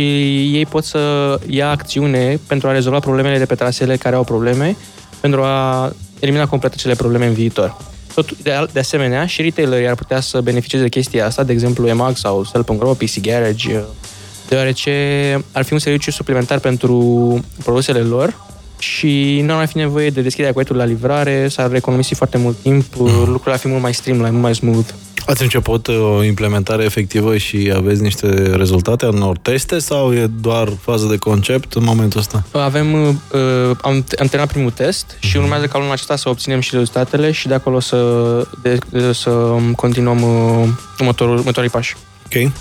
[0.56, 1.00] ei pot să
[1.48, 4.76] ia acțiune pentru a rezolva problemele de pe trasele care au probleme,
[5.20, 7.78] pentru a elimina complet acele probleme în viitor.
[8.14, 11.88] Tot, de, de asemenea, și retailerii ar putea să beneficieze de chestia asta, de exemplu
[11.88, 13.84] EMAG sau Sell.ro, PC Garage, uh,
[14.48, 14.92] deoarece
[15.52, 16.98] ar fi un serviciu suplimentar pentru
[17.64, 18.48] produsele lor
[18.80, 22.58] și nu ar mai fi nevoie de deschiderea cuietului la livrare, s-ar economisi foarte mult
[22.62, 24.90] timp, uh, lucrurile ar fi mult mai streamline, mult mai smooth.
[25.26, 30.28] Ați început uh, o implementare efectivă și aveți niște rezultate în unor teste sau e
[30.42, 32.44] doar fază de concept în momentul ăsta?
[32.52, 33.10] Avem, uh,
[33.82, 37.48] am, am terminat primul test și urmează ca luna aceasta să obținem și rezultatele și
[37.48, 37.98] de acolo să,
[38.62, 39.30] de, de, să
[39.76, 40.68] continuăm uh,
[41.00, 41.96] următorul, următorii pași.
[42.32, 42.52] Ok.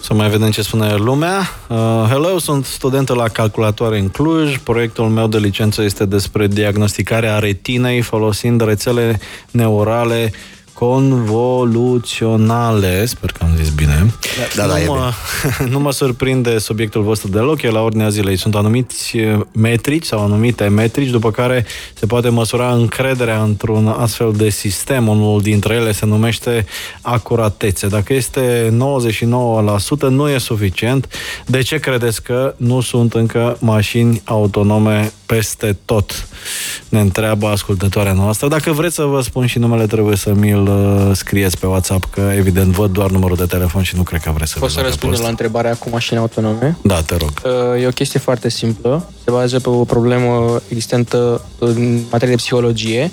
[0.00, 1.38] Să mai vedem ce spune lumea.
[1.68, 1.76] Uh,
[2.08, 4.56] hello, sunt student la calculatoare în Cluj.
[4.56, 9.20] Proiectul meu de licență este despre diagnosticarea retinei folosind rețele
[9.50, 10.32] neurale
[10.82, 14.14] convoluționale, sper că am zis bine.
[14.56, 15.12] Da, da, nu, e mă,
[15.72, 18.36] nu mă surprinde subiectul vostru deloc, e la ordinea zilei.
[18.36, 19.16] Sunt anumiți
[19.52, 25.08] metrici sau anumite metrici după care se poate măsura încrederea într-un astfel de sistem.
[25.08, 26.66] Unul dintre ele se numește
[27.00, 27.86] acuratețe.
[27.86, 28.74] Dacă este 99%,
[30.08, 31.08] nu e suficient.
[31.46, 36.28] De ce credeți că nu sunt încă mașini autonome peste tot?
[36.88, 38.48] Ne întreabă ascultătoarea noastră.
[38.48, 40.71] Dacă vreți să vă spun și numele, trebuie să mi-l uh,
[41.12, 44.52] scrieți pe WhatsApp, că evident văd doar numărul de telefon și nu cred că vreți
[44.52, 45.22] să Poți să vă facă răspundem prost.
[45.22, 46.76] la întrebarea cu mașini autonome?
[46.82, 47.30] Da, te rog.
[47.44, 52.40] Uh, E o chestie foarte simplă, se bazează pe o problemă existentă în materie de
[52.40, 53.10] psihologie.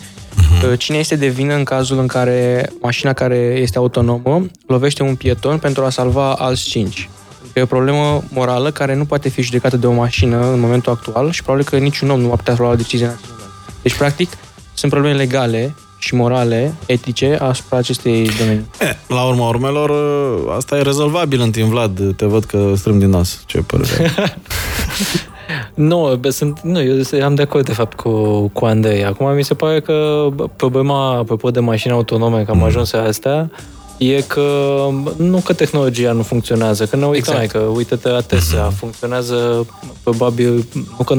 [0.71, 5.15] Uh, Cine este de vină în cazul în care mașina care este autonomă lovește un
[5.15, 7.09] pieton pentru a salva alți cinci?
[7.53, 11.31] E o problemă morală care nu poate fi judecată de o mașină în momentul actual
[11.31, 13.49] și probabil că niciun om nu va putea lua o decizie în acest moment.
[13.81, 14.29] Deci, practic,
[14.73, 18.65] sunt probleme legale și morale, etice, asupra acestei domenii.
[18.79, 22.15] E, la urma urmelor, uh, asta e rezolvabil în timp, Vlad.
[22.15, 23.43] Te văd că strâm din nas.
[23.45, 24.33] Ce părere ai?
[25.73, 29.05] Nu, bă, sunt, nu, eu am de acord de fapt cu, cu Andrei.
[29.05, 33.01] Acum mi se pare că bă, problema, apropo de mașini autonome, că am ajuns la
[33.01, 33.51] astea,
[33.99, 37.51] e că nu că tehnologia nu funcționează, că ne uităm, exact.
[37.51, 39.67] că uite-te la Tesla, funcționează
[40.03, 41.17] probabil nu că 99%,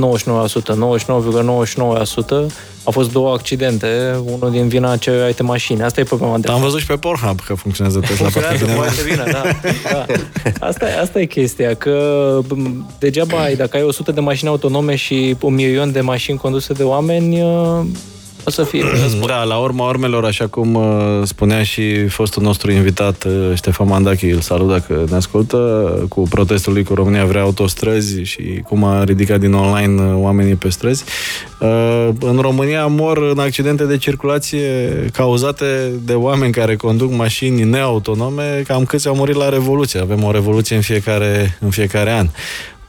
[2.46, 2.52] 99,99%
[2.84, 5.82] au fost două accidente, unul din vina celelalte mașini.
[5.82, 8.76] Asta e problema de Am văzut și pe Pornhub că funcționează Tesla foarte Funcționează bine.
[8.76, 9.42] foarte bine, da.
[9.92, 10.66] da.
[10.66, 12.54] Asta, e- asta e chestia, că bă,
[12.98, 16.82] degeaba ai, dacă ai 100 de mașini autonome și un milion de mașini conduse de
[16.82, 17.80] oameni, uh,
[18.44, 19.28] o să fie război.
[19.30, 24.26] Da, la urma urmelor, așa cum uh, spunea și fostul nostru invitat, uh, Ștefan Mandachi,
[24.26, 25.56] îl salut dacă ne ascultă,
[26.08, 30.54] cu protestul lui cu România vrea autostrăzi și cum a ridicat din online uh, oamenii
[30.54, 31.04] pe străzi.
[31.60, 38.62] Uh, În România mor în accidente de circulație cauzate de oameni care conduc mașini neautonome,
[38.66, 40.00] cam câți au murit la Revoluție.
[40.00, 42.28] Avem o revoluție în fiecare, în fiecare an.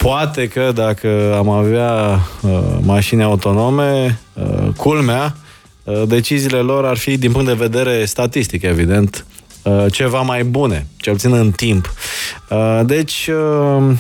[0.02, 5.36] Poate că dacă am avea uh, mașini autonome, uh, culmea,
[5.84, 9.26] uh, deciziile lor ar fi, din punct de vedere statistic, evident,
[9.64, 11.94] uh, ceva mai bune, cel puțin în timp.
[12.50, 13.94] Uh, deci, uh,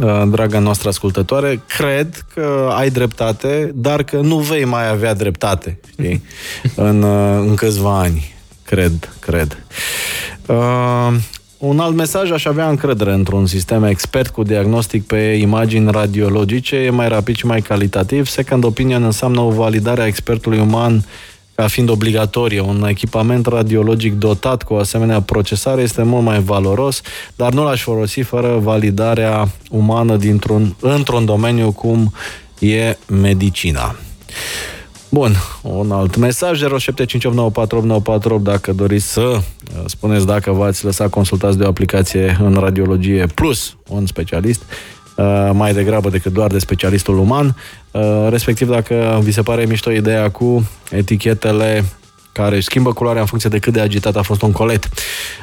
[0.00, 5.80] uh, draga noastră ascultătoare, cred că ai dreptate, dar că nu vei mai avea dreptate,
[5.90, 6.24] știi,
[6.88, 8.34] în, uh, în câțiva ani.
[8.64, 9.64] Cred, cred.
[11.66, 16.76] Uh, un alt mesaj, aș avea încredere într-un sistem expert cu diagnostic pe imagini radiologice,
[16.76, 18.26] e mai rapid și mai calitativ.
[18.26, 21.04] Second opinion înseamnă o validare a expertului uman
[21.54, 22.60] ca fiind obligatorie.
[22.60, 27.00] Un echipament radiologic dotat cu o asemenea procesare este mult mai valoros,
[27.36, 32.12] dar nu l-aș folosi fără validarea umană dintr-un, într-un domeniu cum
[32.58, 33.96] e medicina.
[35.08, 36.66] Bun, un alt mesaj 0758948948
[38.40, 39.38] dacă doriți să uh,
[39.86, 44.62] spuneți dacă v-ați lăsat consultați de o aplicație în radiologie plus un specialist
[45.16, 47.56] uh, mai degrabă decât doar de specialistul uman,
[47.90, 51.84] uh, respectiv dacă vi se pare mișto ideea cu etichetele
[52.32, 54.88] care își schimbă culoarea în funcție de cât de agitat a fost un colet.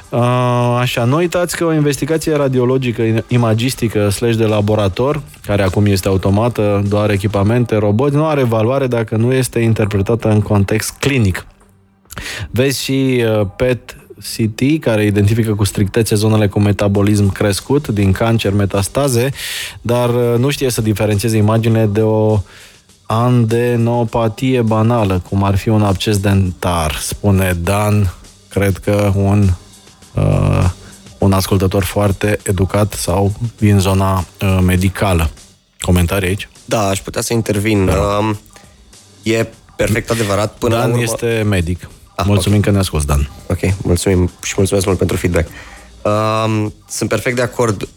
[0.09, 6.07] Uh, Așa, nu uitați că o investigație radiologică, imagistică, slash de laborator, care acum este
[6.07, 11.45] automată, doar echipamente, roboți, nu are valoare dacă nu este interpretată în context clinic.
[12.51, 13.97] Vezi și uh, PET
[14.35, 19.29] CT, care identifică cu strictețe zonele cu metabolism crescut din cancer, metastaze,
[19.81, 22.41] dar uh, nu știe să diferențieze imaginile de o
[23.05, 28.13] andenopatie banală, cum ar fi un absces dentar, spune Dan,
[28.49, 29.49] cred că un,
[30.13, 30.69] uh,
[31.17, 35.29] un ascultător foarte educat sau din zona uh, medicală.
[35.79, 36.49] Comentarii aici?
[36.65, 37.85] Da, aș putea să intervin.
[37.85, 37.93] Da.
[37.93, 38.35] Uh,
[39.23, 40.53] e perfect adevărat.
[40.57, 41.01] Până Dan urmă...
[41.01, 41.89] este medic.
[42.15, 42.69] Ah, Mulțumim okay.
[42.69, 43.29] că ne-a scos, Dan.
[43.49, 45.47] Ok, mulțumim și mulțumesc mult pentru feedback.
[46.01, 47.87] Uh, sunt perfect de acord.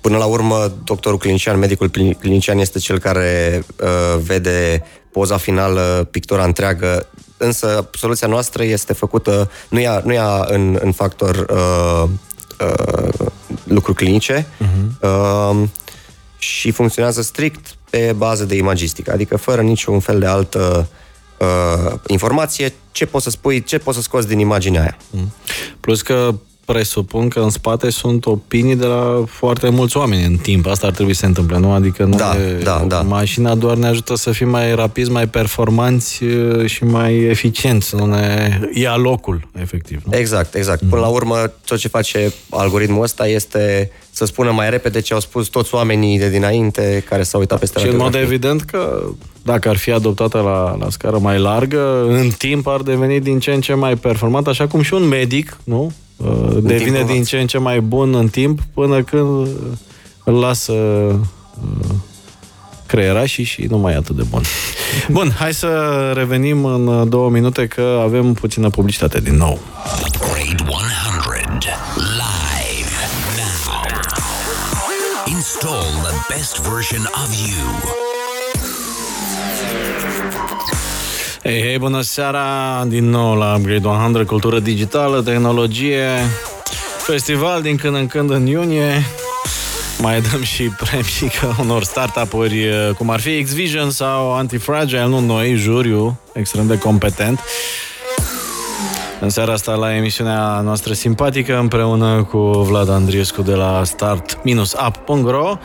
[0.00, 4.82] Până la urmă, doctorul clinician, medicul clinician este cel care uh, vede
[5.12, 10.92] poza finală, pictura întreagă, însă soluția noastră este făcută, nu ia, nu ia în, în
[10.92, 12.08] factor uh,
[12.60, 13.26] uh,
[13.64, 15.00] lucruri clinice uh-huh.
[15.00, 15.68] uh,
[16.38, 21.02] și funcționează strict pe bază de imagistică, adică fără niciun fel de altă uh,
[22.06, 24.96] informație, ce poți să spui, ce poți să scoți din imaginea aia.
[25.10, 25.32] Mm.
[25.80, 30.66] Plus că presupun că în spate sunt opinii de la foarte mulți oameni în timp.
[30.66, 31.72] Asta ar trebui să se întâmple, nu?
[31.72, 33.00] Adică nu da, e, da, da.
[33.00, 36.22] mașina doar ne ajută să fim mai rapizi, mai performanți
[36.64, 40.02] și mai eficienți, nu ne ia locul, efectiv.
[40.04, 40.16] Nu?
[40.16, 40.78] Exact, exact.
[40.78, 41.00] Până mm.
[41.00, 45.48] la urmă, tot ce face algoritmul ăsta este să spună mai repede ce au spus
[45.48, 49.02] toți oamenii de dinainte care s-au uitat peste Și în mod evident că
[49.42, 53.52] dacă ar fi adoptată la, la scară mai largă, în timp ar deveni din ce
[53.52, 55.92] în ce mai performant, așa cum și un medic, nu?
[56.16, 59.48] Uh, devine din ce în ce mai bun în timp până când
[60.24, 61.94] îl lasă uh,
[62.86, 64.42] creierașii și nu mai e atât de bun.
[65.16, 65.68] Bun, hai să
[66.16, 69.58] revenim în două minute că avem puțină publicitate din nou.
[70.18, 72.94] Grade 100 live
[73.36, 73.82] now.
[75.26, 78.03] Install the best version of you.
[81.46, 82.84] Hei, hei, bună seara!
[82.86, 86.08] Din nou la Upgrade 100, cultură digitală, tehnologie,
[86.98, 89.04] festival din când în când în iunie.
[90.00, 95.54] Mai dăm și premii ca unor startup-uri cum ar fi Xvision sau Antifragile, nu noi,
[95.54, 97.40] juriu, extrem de competent.
[99.20, 105.58] În seara asta la emisiunea noastră simpatică împreună cu Vlad Andriescu de la start-up.ro Uh,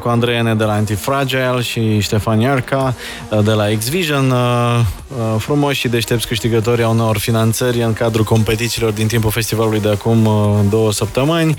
[0.00, 2.94] cu Andrei Ene de la Antifragile și Ștefan Iarca
[3.28, 4.30] uh, de la Xvision.
[4.30, 4.80] Uh,
[5.38, 10.28] frumoși și deștepți câștigători au unor finanțări în cadrul competițiilor din timpul festivalului de acum
[10.70, 11.54] două săptămâni.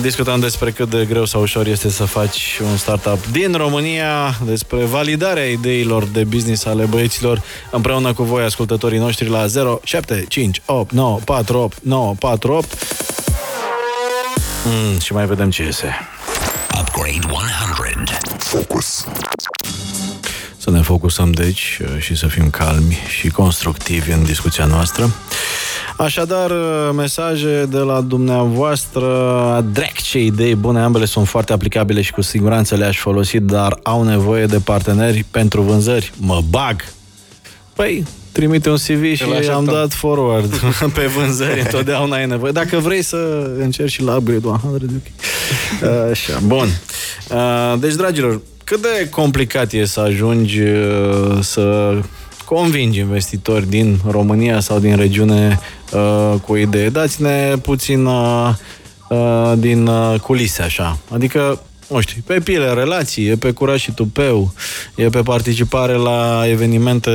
[0.00, 4.84] Discutăm despre cât de greu sau ușor este să faci un startup din România, despre
[4.84, 12.66] validarea ideilor de business ale băieților împreună cu voi, ascultătorii noștri, la 0758 948 948
[14.64, 15.88] mm, și mai vedem ce iese.
[16.94, 18.12] Upgrade 100.
[18.38, 19.04] Focus.
[20.56, 25.10] Să ne focusăm, deci, și să fim calmi și constructivi în discuția noastră.
[25.96, 26.50] Așadar,
[26.94, 32.74] mesaje de la dumneavoastră, drec ce idei bune, ambele sunt foarte aplicabile și cu siguranță
[32.74, 36.12] le-aș folosi, dar au nevoie de parteneri pentru vânzări.
[36.16, 36.84] Mă bag!
[37.74, 40.54] Păi, trimite un CV și am dat forward
[40.94, 42.52] pe vânzări, întotdeauna ai nevoie.
[42.52, 46.10] Dacă vrei să încerci și la upgrade 100, ok.
[46.10, 46.68] Așa, bun.
[47.80, 50.60] Deci, dragilor, cât de complicat e să ajungi
[51.40, 51.94] să
[52.44, 55.60] convingi investitori din România sau din regiune
[56.42, 56.88] cu o idee?
[56.88, 58.08] Dați-ne puțin
[59.54, 59.90] din
[60.22, 60.98] culise, așa.
[61.10, 61.60] Adică
[61.92, 64.52] nu știu, pe pile, relații, e pe curaj și tupeu,
[64.94, 67.10] e pe participare la evenimente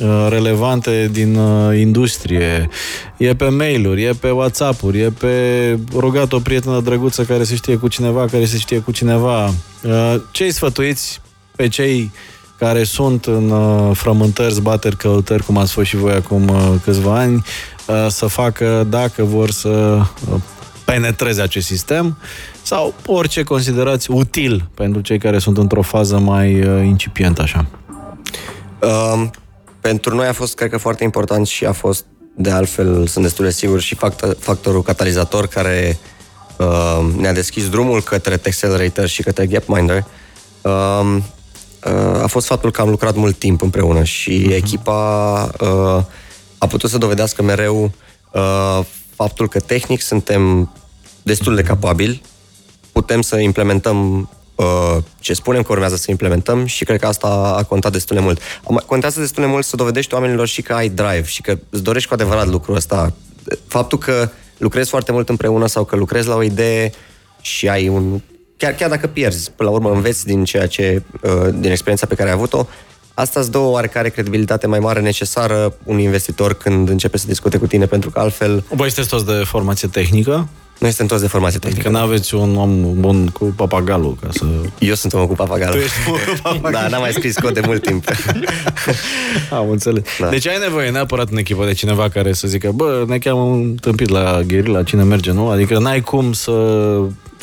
[0.00, 2.68] uh, relevante din uh, industrie,
[3.16, 7.76] e pe mail-uri, e pe WhatsApp-uri, e pe rugat o prietenă drăguță care se știe
[7.76, 9.54] cu cineva, care se știe cu cineva.
[9.82, 11.20] Uh, ce îi sfătuiți
[11.56, 12.12] pe cei
[12.58, 17.18] care sunt în uh, frământări, zbateri, căutări, cum ați fost și voi acum uh, câțiva
[17.18, 17.44] ani,
[17.86, 20.40] uh, să facă, dacă vor să uh,
[20.84, 22.16] penetreze acest sistem
[22.62, 27.66] sau orice considerați util pentru cei care sunt într-o fază mai uh, incipientă așa?
[28.82, 29.28] Uh,
[29.80, 32.04] pentru noi a fost, cred că, foarte important și a fost,
[32.36, 35.98] de altfel, sunt destul de sigur, și factor, factorul catalizator care
[36.56, 40.04] uh, ne-a deschis drumul către Accelerator și către Gapminder.
[40.62, 41.16] Uh,
[41.84, 44.54] uh, a fost faptul că am lucrat mult timp împreună și uh-huh.
[44.54, 46.04] echipa uh,
[46.58, 47.92] a putut să dovedească mereu
[48.32, 48.80] uh,
[49.14, 50.72] faptul că tehnic suntem
[51.22, 52.22] destul de capabili,
[52.92, 57.62] putem să implementăm uh, ce spunem că urmează să implementăm și cred că asta a
[57.62, 58.40] contat destul de mult.
[58.86, 62.08] Contează destul de mult să dovedești oamenilor și că ai drive și că îți dorești
[62.08, 63.12] cu adevărat lucrul ăsta.
[63.66, 66.92] Faptul că lucrezi foarte mult împreună sau că lucrezi la o idee
[67.40, 68.20] și ai un...
[68.56, 72.14] Chiar, chiar dacă pierzi, până la urmă înveți din ceea ce, uh, din experiența pe
[72.14, 72.66] care ai avut-o,
[73.14, 77.58] Asta îți dă o oarecare credibilitate mai mare necesară un investitor când începe să discute
[77.58, 80.48] cu tine, pentru că altfel Voi sunteți toți de formație tehnică?
[80.82, 81.88] Noi suntem toți de formație tehnică.
[81.88, 84.44] Adică nu aveți un om bun cu papagalul ca să...
[84.78, 85.74] Eu sunt omul cu papagalul.
[85.74, 86.72] Tu ești omul cu papagalul.
[86.72, 88.04] Da, n-am mai scris cod de mult timp.
[89.58, 90.02] Am înțeles.
[90.18, 90.24] Da.
[90.24, 90.30] Da.
[90.30, 93.74] Deci ai nevoie neapărat în echipă de cineva care să zică, bă, ne cheamă un
[93.74, 95.48] tâmpit la gherila, cine merge, nu?
[95.48, 96.52] Adică n-ai cum să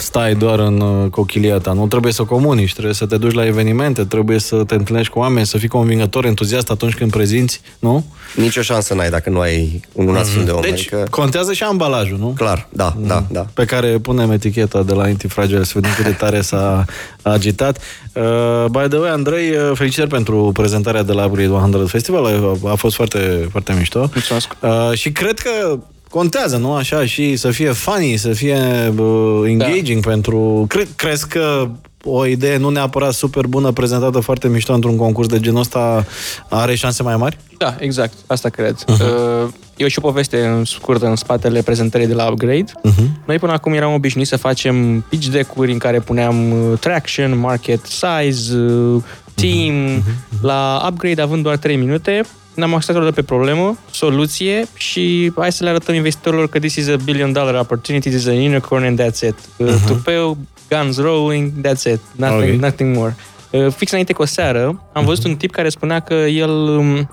[0.01, 3.45] stai doar în uh, cochilia ta, nu trebuie să comunici, trebuie să te duci la
[3.45, 8.05] evenimente, trebuie să te întâlnești cu oameni, să fii convingător, entuziast atunci când prezinți, nu?
[8.35, 10.61] Nici o șansă n-ai dacă nu ai un astfel de om.
[10.61, 12.33] Deci adică, contează și ambalajul, nu?
[12.37, 13.45] clar, da, da, da.
[13.53, 16.85] pe care punem eticheta de la Antifragile să vedem cât de tare s-a
[17.21, 17.77] agitat.
[18.13, 22.69] Uh, by the way, Andrei, uh, felicitări pentru prezentarea de la Upgrade 100 Festival, a,
[22.71, 23.99] a fost foarte, foarte mișto.
[23.99, 24.55] Mulțumesc.
[24.59, 25.79] Uh, și cred că
[26.09, 28.57] contează, nu așa, și să fie funny, să fie
[28.97, 30.09] uh, engaging da.
[30.09, 30.65] pentru...
[30.67, 31.69] Cre- crezi că
[32.03, 36.05] o idee nu neapărat super bună, prezentată foarte mișto într-un concurs de genul ăsta,
[36.49, 37.37] are șanse mai mari?
[37.57, 38.13] Da, exact.
[38.27, 38.75] Asta cred.
[38.75, 39.47] Uh-huh.
[39.77, 42.71] E și o poveste în scurtă în spatele prezentării de la Upgrade.
[42.71, 43.25] Uh-huh.
[43.25, 47.85] Noi până acum eram obișnuiți să facem pitch deck-uri în care puneam uh, traction, market
[47.85, 49.03] size, uh,
[49.33, 49.99] team.
[49.99, 50.41] Uh-huh.
[50.41, 52.21] La Upgrade, având doar 3 minute,
[52.59, 56.87] ne-am axat de pe problemă, soluție și hai să le arătăm investitorilor că this is
[56.87, 59.35] a billion dollar opportunity, this is a unicorn and that's it.
[59.35, 59.85] Uh-huh.
[59.87, 60.37] Tupeu,
[60.69, 61.99] guns rolling, that's it.
[62.15, 62.61] Nothing, Ok.
[62.61, 63.15] nothing more.
[63.51, 67.09] Uh, Fix înainte cu o seară, am văzut un tip care spunea că el um,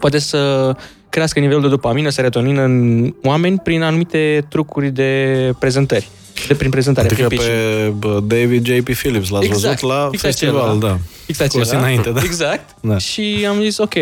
[0.00, 0.72] poate să
[1.08, 6.08] crească nivelul de dopamină, serotonină în oameni prin anumite trucuri de prezentări.
[6.46, 7.58] De prin prezentare, Adică prin pitching.
[7.58, 8.94] pe bă, David J.P.
[8.94, 10.74] Phillips l-ați Exact, văzut la fix festival, acela.
[10.74, 10.98] da.
[11.26, 11.78] Fix Cu o zi acela.
[11.78, 12.20] înainte, da.
[12.24, 12.68] Exact.
[12.90, 12.98] Da.
[12.98, 13.94] Și am zis, ok,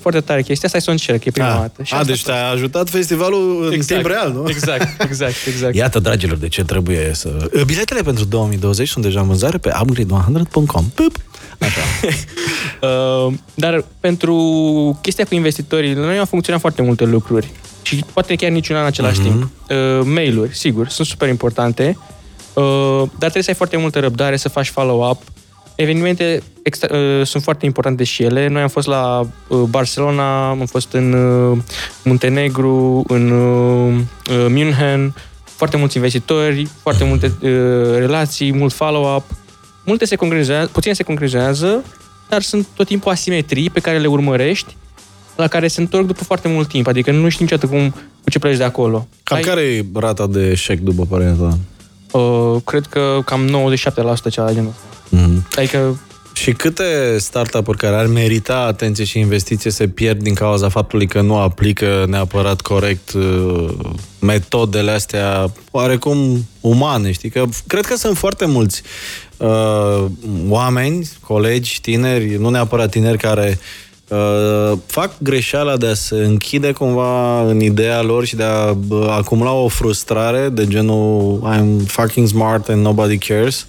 [0.00, 1.82] foarte tare chestia asta, hai să o încerc, e prima A, dată.
[1.82, 2.36] Și a asta deci a fost.
[2.38, 4.44] te-a ajutat festivalul în timp real, nu?
[4.48, 5.74] Exact, exact, exact.
[5.74, 7.50] Iată, dragilor, de ce trebuie să...
[7.66, 10.84] Biletele pentru 2020 sunt deja în vânzare pe upgrade100.com.
[10.94, 11.16] Pup!
[11.58, 11.80] Așa.
[12.80, 14.34] Uh, dar pentru
[15.02, 17.50] chestia cu investitorii, la noi au funcționat foarte multe lucruri.
[17.86, 19.28] Și poate chiar niciuna în același Mhm.
[19.28, 19.42] timp.
[19.70, 21.98] Uh, mail-uri, sigur, sunt super importante.
[22.54, 22.64] Uh,
[22.98, 25.22] dar trebuie să ai foarte multă răbdare, să faci follow-up.
[25.74, 28.48] Evenimente extra, uh, sunt foarte importante și ele.
[28.48, 31.58] Noi am fost la uh, Barcelona, am fost în uh,
[32.04, 33.94] Muntenegru, în uh,
[34.30, 35.14] uh, München,
[35.44, 37.50] foarte mulți investitori, foarte multe uh,
[37.98, 39.24] relații, mult follow-up.
[39.84, 41.84] Multe se concretizează, puține se concretizează,
[42.28, 44.76] dar sunt tot timpul asimetrii pe care le urmărești,
[45.36, 46.86] la care se întorc după foarte mult timp.
[46.86, 47.90] Adică nu știi niciodată cum,
[48.22, 49.08] cu ce pleci de acolo.
[49.22, 51.58] Cam Ai- care e rata de eșec, după părerea ta?
[52.18, 54.82] Uh, cred că cam 97% cea de genul ăsta.
[55.08, 55.46] Mm.
[55.56, 56.00] Adică
[56.32, 61.20] Și câte startup-uri care ar merita atenție și investiție se pierd din cauza faptului că
[61.20, 63.68] nu aplică neapărat corect uh,
[64.20, 67.30] metodele astea oarecum umane, știi?
[67.30, 68.82] Că cred că sunt foarte mulți
[69.36, 70.04] uh,
[70.48, 73.85] oameni, colegi, tineri, nu neapărat tineri care uh,
[74.86, 79.52] fac greșeala de a se închide cumva în ideea lor și de a bă, acumula
[79.52, 83.66] o frustrare de genul I'm fucking smart and nobody cares.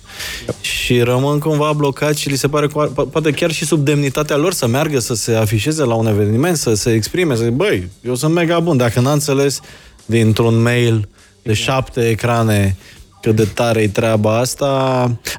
[0.62, 4.36] Și rămân cumva blocați și li se pare, cu- po- poate chiar și sub demnitatea
[4.36, 7.90] lor să meargă, să se afișeze la un eveniment, să se exprime, să zic, băi,
[8.02, 9.60] eu sunt mega bun, dacă n-am înțeles
[10.06, 11.08] dintr-un mail
[11.44, 12.76] de șapte ecrane
[13.22, 14.66] cât de tare e treaba asta.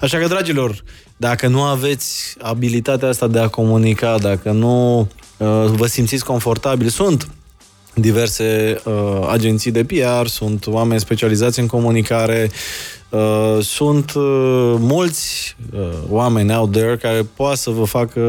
[0.01, 0.83] Așa că, dragilor,
[1.21, 5.07] dacă nu aveți abilitatea asta de a comunica, dacă nu uh,
[5.67, 7.29] vă simțiți confortabil, sunt
[7.95, 12.51] diverse uh, agenții de PR, sunt oameni specializați în comunicare,
[13.09, 18.21] uh, sunt uh, mulți uh, oameni out there care poate să vă facă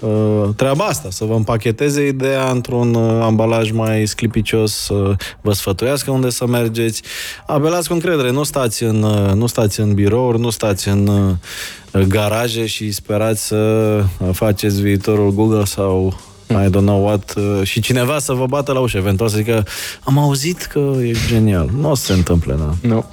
[0.00, 6.10] uh, treaba asta, să vă împacheteze ideea într-un uh, ambalaj mai sclipicios, să vă sfătuiască
[6.10, 7.02] unde să mergeți.
[7.46, 12.00] Apelați cu încredere, nu stați în, uh, nu stați în birouri, nu stați în uh,
[12.08, 16.14] garaje și sperați să uh, faceți viitorul Google sau
[16.50, 19.66] I don't know what, uh, și cineva să vă bată la ușă, eventual să zică
[20.00, 21.70] am auzit că e genial.
[21.80, 22.88] Nu o să se întâmple, da.
[22.88, 23.04] Nu.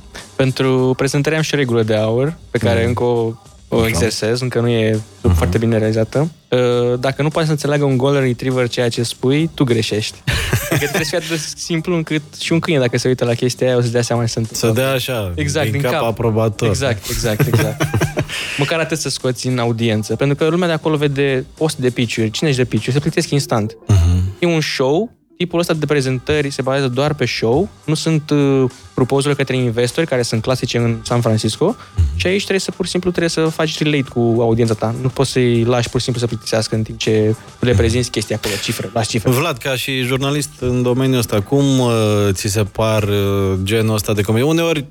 [0.42, 3.34] Pentru prezentare am și o regulă de aur, pe care încă o,
[3.68, 5.00] o exersez, încă nu e
[5.36, 6.32] foarte bine realizată.
[6.50, 10.18] Uh, Dacă nu poate să înțeleagă un golden retriever ceea ce spui, tu greșești.
[10.70, 13.34] Adică trebuie să fie atât de simplu încât și un câine, dacă se uită la
[13.34, 14.68] chestia aia, o să-și dea seama ce se întâmplă.
[14.68, 16.04] Să dea așa, Exact, din, din cap, cap.
[16.04, 16.68] aprobator.
[16.68, 17.84] Exact, exact, exact.
[18.58, 20.16] Măcar atât să scoți în audiență.
[20.16, 23.78] Pentru că lumea de acolo vede post de pitch-uri, 50 de pitch-uri, se plictesc instant.
[23.90, 24.40] Uh-huh.
[24.40, 25.12] E un show,
[25.42, 28.64] tipul ăsta de prezentări se bazează doar pe show, nu sunt uh,
[28.94, 32.16] proposuri către investori, care sunt clasice în San Francisco, uh-huh.
[32.16, 34.96] și aici trebuie să, pur și simplu, trebuie să faci relate cu audiența ta.
[35.02, 38.36] Nu poți să-i lași pur și simplu să plictisească în timp ce le prezinți chestia
[38.36, 39.32] acolo, cifre, lași cifre.
[39.32, 41.94] Vlad, ca și jurnalist în domeniul ăsta, cum uh,
[42.32, 44.48] ți se par uh, genul ăsta de comedie?
[44.48, 44.86] Uneori,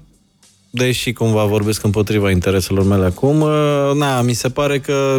[0.71, 3.51] deși cumva vorbesc împotriva intereselor mele acum, uh,
[3.95, 5.19] na, mi se pare că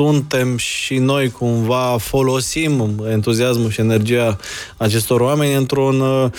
[0.00, 4.38] suntem și noi cumva folosim entuziasmul și energia
[4.76, 6.30] acestor oameni într-un uh,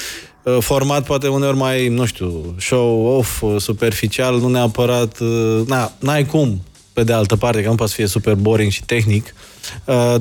[0.59, 5.17] format poate uneori mai, nu știu, show-off, superficial, nu neapărat,
[5.65, 6.61] na, n-ai cum,
[6.93, 9.35] pe de altă parte, că nu poate să fie super boring și tehnic,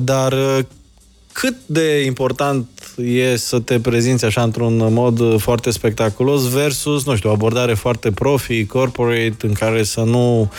[0.01, 0.35] dar
[1.31, 2.67] cât de important
[2.97, 8.11] e să te prezinți așa într-un mod foarte spectaculos versus, nu știu, o abordare foarte
[8.11, 10.51] profi, corporate, în care să nu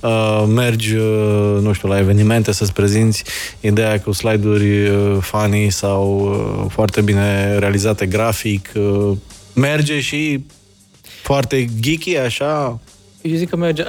[0.00, 3.24] uh, mergi, uh, nu știu, la evenimente să-ți prezinți
[3.60, 8.72] ideea cu slide-uri uh, funny sau uh, foarte bine realizate grafic.
[8.74, 9.16] Uh,
[9.54, 10.44] merge și
[11.22, 12.80] foarte geeky, așa?
[13.22, 13.84] Eu zic că merge...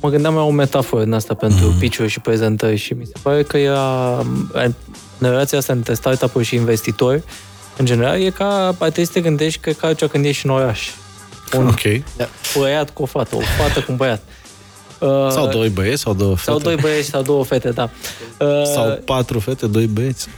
[0.00, 1.78] Mă gândeam la o metaforă din asta pentru mm.
[1.78, 4.22] pitch și prezentări și mi se pare că ea
[5.28, 7.22] relația asta între startup și investitori,
[7.76, 10.90] în general, e ca, trebuie să te gândești că ca cea când ești în oraș.
[11.56, 11.80] Un ok.
[12.58, 14.22] băiat cu o fată, o fată cu un băiat.
[15.04, 16.50] Uh, sau doi băieți sau două fete.
[16.50, 17.90] Sau doi băieți sau două fete, da.
[18.38, 20.28] Uh, sau patru fete, doi băieți.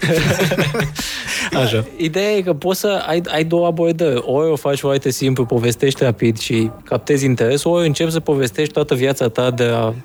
[1.62, 1.84] Așa.
[1.96, 4.22] Ideea e că poți să ai, ai două abordări.
[4.24, 8.94] Ori o faci foarte simplu, povestești rapid și captezi interes, ori începi să povestești toată
[8.94, 9.94] viața ta de a,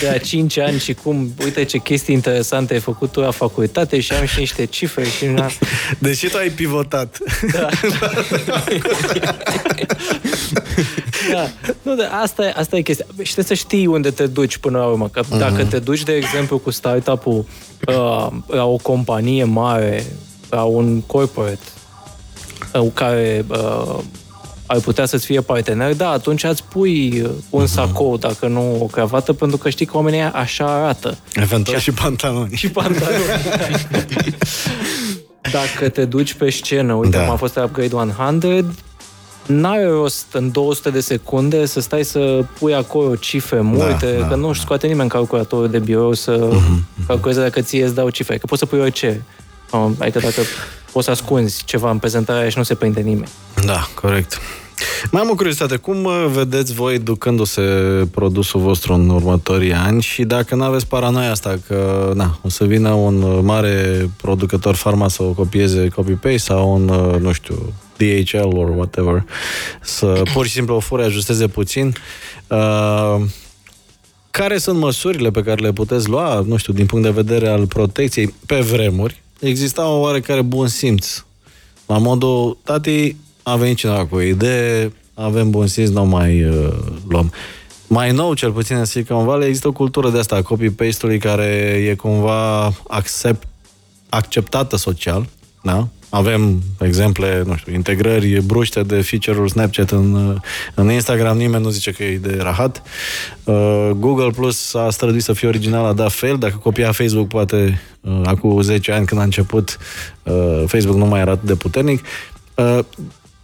[0.00, 4.00] de a 5 ani și cum, uite ce chestii interesante ai făcut tu la facultate
[4.00, 5.26] și am și niște cifre și...
[5.26, 5.46] Na...
[5.98, 7.18] Deși tu ai pivotat.
[7.52, 7.68] Da.
[11.32, 11.48] da.
[11.82, 13.06] Nu, de asta, e, asta e chestia.
[13.08, 15.08] Și trebuie să știi unde te duci până la urmă.
[15.08, 15.38] Că uh-huh.
[15.38, 17.44] dacă te duci, de exemplu, cu startup-ul
[17.88, 20.06] uh, la o companie mare,
[20.50, 21.58] la un corporate,
[22.74, 23.98] uh, care uh,
[24.66, 27.70] ar putea să-ți fie partener, da, atunci îți pui un uh-huh.
[27.70, 31.18] sacou, dacă nu o cravată, pentru că știi că oamenii așa arată.
[31.34, 32.54] Eventual și, și pantaloni.
[32.54, 33.24] Și pantaloni.
[35.52, 37.22] dacă te duci pe scenă, uite, da.
[37.22, 38.74] cum a fost la Upgrade 100,
[39.46, 44.28] n-ai rost în 200 de secunde să stai să pui acolo cifre multe, da, da,
[44.28, 48.10] că nu își scoate nimeni calculatorul de birou să uh-huh, calculeze dacă ție îți dau
[48.10, 49.22] cifre, că poți să pui orice.
[49.98, 50.40] Adică dacă
[50.92, 53.28] poți să ascunzi ceva în prezentare și nu se prinde nimeni.
[53.64, 54.40] Da, corect.
[55.10, 55.76] Mai am o curiozitate.
[55.76, 57.62] Cum uh, vedeți voi ducându-se
[58.10, 62.64] produsul vostru în următorii ani și dacă nu aveți paranoia asta că na, o să
[62.64, 68.56] vină un mare producător farma să o copieze copy-paste sau un, uh, nu știu, DHL
[68.56, 69.24] or whatever,
[69.82, 71.94] să pur și simplu o fure, ajusteze puțin.
[72.46, 73.16] Uh,
[74.30, 77.66] care sunt măsurile pe care le puteți lua, nu știu, din punct de vedere al
[77.66, 79.22] protecției pe vremuri?
[79.40, 81.24] Exista o oarecare bun simț.
[81.86, 86.68] La modul, tati, a venit cineva cu o idee, avem bun simț, nu mai uh,
[87.08, 87.32] luăm.
[87.86, 91.44] Mai nou, cel puțin în Silicon Valley, există o cultură de asta, copy-paste-ului, care
[91.90, 93.46] e cumva accept,
[94.08, 95.28] acceptată social,
[95.62, 95.88] da?
[96.08, 100.38] Avem exemple, nu știu, integrări bruște de feature-uri Snapchat în,
[100.74, 102.82] în Instagram, nimeni nu zice că e de rahat.
[103.44, 106.38] Uh, Google Plus a străduit să fie original, a dat fail.
[106.38, 109.78] Dacă copia Facebook, poate uh, acum 10 ani când a început,
[110.22, 112.04] uh, Facebook nu mai era atât de puternic.
[112.54, 112.78] Uh,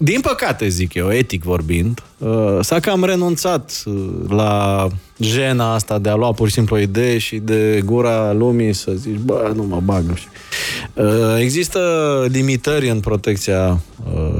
[0.05, 3.95] din păcate, zic eu, etic vorbind, uh, s-a cam renunțat uh,
[4.29, 4.87] la
[5.19, 8.93] jena asta de a lua pur și simplu o idee și de gura lumii să
[8.95, 10.31] zici, bă, nu mă bag, nu știu.
[10.95, 11.81] Uh, există
[12.31, 13.81] limitări în protecția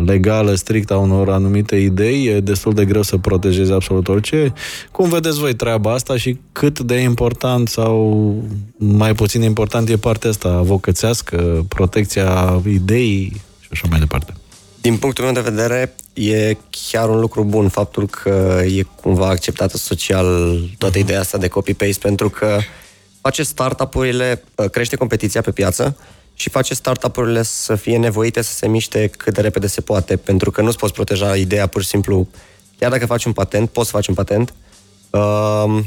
[0.07, 4.53] legală strictă a unor anumite idei, e destul de greu să protejezi absolut orice.
[4.91, 8.35] Cum vedeți voi treaba asta și cât de important sau
[8.77, 14.33] mai puțin important e partea asta avocățească, protecția ideii și așa mai departe?
[14.81, 16.57] Din punctul meu de vedere, e
[16.91, 21.99] chiar un lucru bun faptul că e cumva acceptată social toată ideea asta de copy-paste,
[22.01, 22.59] pentru că
[23.21, 25.97] face startup-urile, uh, crește competiția pe piață
[26.43, 30.51] și face startup-urile să fie nevoite să se miște cât de repede se poate, pentru
[30.51, 32.29] că nu-ți poți proteja ideea pur și simplu,
[32.79, 34.55] chiar dacă faci un patent, poți să faci un patent,
[35.11, 35.79] uh,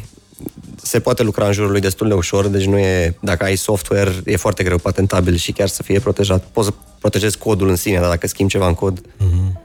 [0.81, 4.11] se poate lucra în jurul lui destul de ușor, deci nu e, dacă ai software,
[4.25, 6.43] e foarte greu patentabil și chiar să fie protejat.
[6.51, 9.01] Poți să protejezi codul în sine, dar dacă schimbi ceva în cod.
[9.01, 9.61] Uh-huh.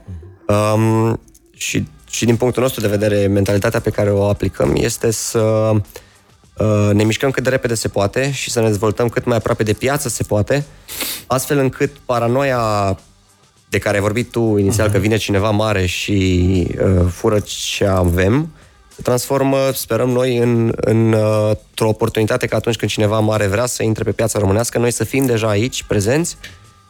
[0.73, 1.19] Um,
[1.53, 5.81] și, și din punctul nostru de vedere, mentalitatea pe care o aplicăm este să uh,
[6.93, 9.73] ne mișcăm cât de repede se poate și să ne dezvoltăm cât mai aproape de
[9.73, 10.65] piață se poate,
[11.27, 12.97] astfel încât paranoia
[13.69, 14.91] de care ai vorbit tu inițial, uh-huh.
[14.91, 18.53] că vine cineva mare și uh, fură ce avem,
[18.95, 23.65] se transformă, sperăm noi, în, în, uh, într-o oportunitate că atunci când cineva mare vrea
[23.65, 26.37] să intre pe piața românească, noi să fim deja aici, prezenți,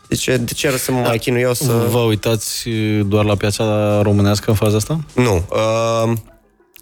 [0.09, 1.87] Zice, de ce să mă mai chinu eu să...
[1.89, 2.69] Vă uitați
[3.05, 4.99] doar la piața românească în faza asta?
[5.15, 5.43] Nu.
[5.49, 6.13] Uh,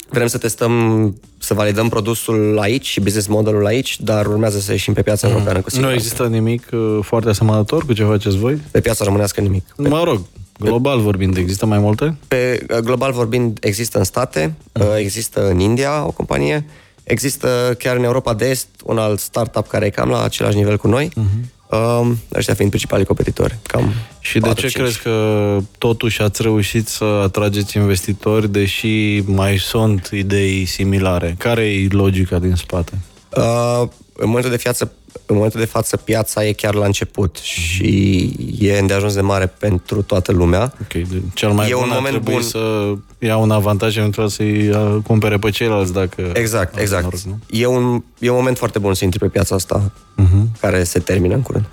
[0.10, 4.94] vrem să testăm, să validăm produsul aici și business modelul aici, dar urmează să ieșim
[4.94, 5.34] pe piața mm.
[5.34, 8.62] europeană cu Nu există nimic uh, foarte asemănător cu ce faceți voi?
[8.72, 9.66] Pe piața românească nimic.
[9.76, 10.22] Mă rog,
[10.60, 12.18] Global vorbind, există mai multe?
[12.28, 14.84] Pe global vorbind, există în state, mm.
[14.98, 16.66] există în India o companie
[17.10, 20.78] Există chiar în Europa de Est un alt startup care e cam la același nivel
[20.78, 21.46] cu noi, uh-huh.
[21.72, 23.58] Um, ăștia fiind principalii competitori.
[23.64, 30.10] Cam și de ce crezi că totuși ați reușit să atrageți investitori, deși mai sunt
[30.14, 31.36] idei similare?
[31.38, 32.92] Care e logica din spate?
[33.36, 34.92] Uh, în momentul de față,
[35.26, 40.02] în momentul de față piața e chiar la început și e îndeajuns de mare pentru
[40.02, 40.74] toată lumea.
[40.82, 44.98] Ok, cel mai e bun un moment bun să ia un avantaj eventual să-i uh,
[45.04, 46.32] cumpere pe ceilalți dacă...
[46.34, 47.04] Exact, exact.
[47.04, 47.40] Noroc, nu?
[47.50, 50.60] E, un, e un moment foarte bun să intri pe piața asta uh-huh.
[50.60, 51.66] care se termină în curând.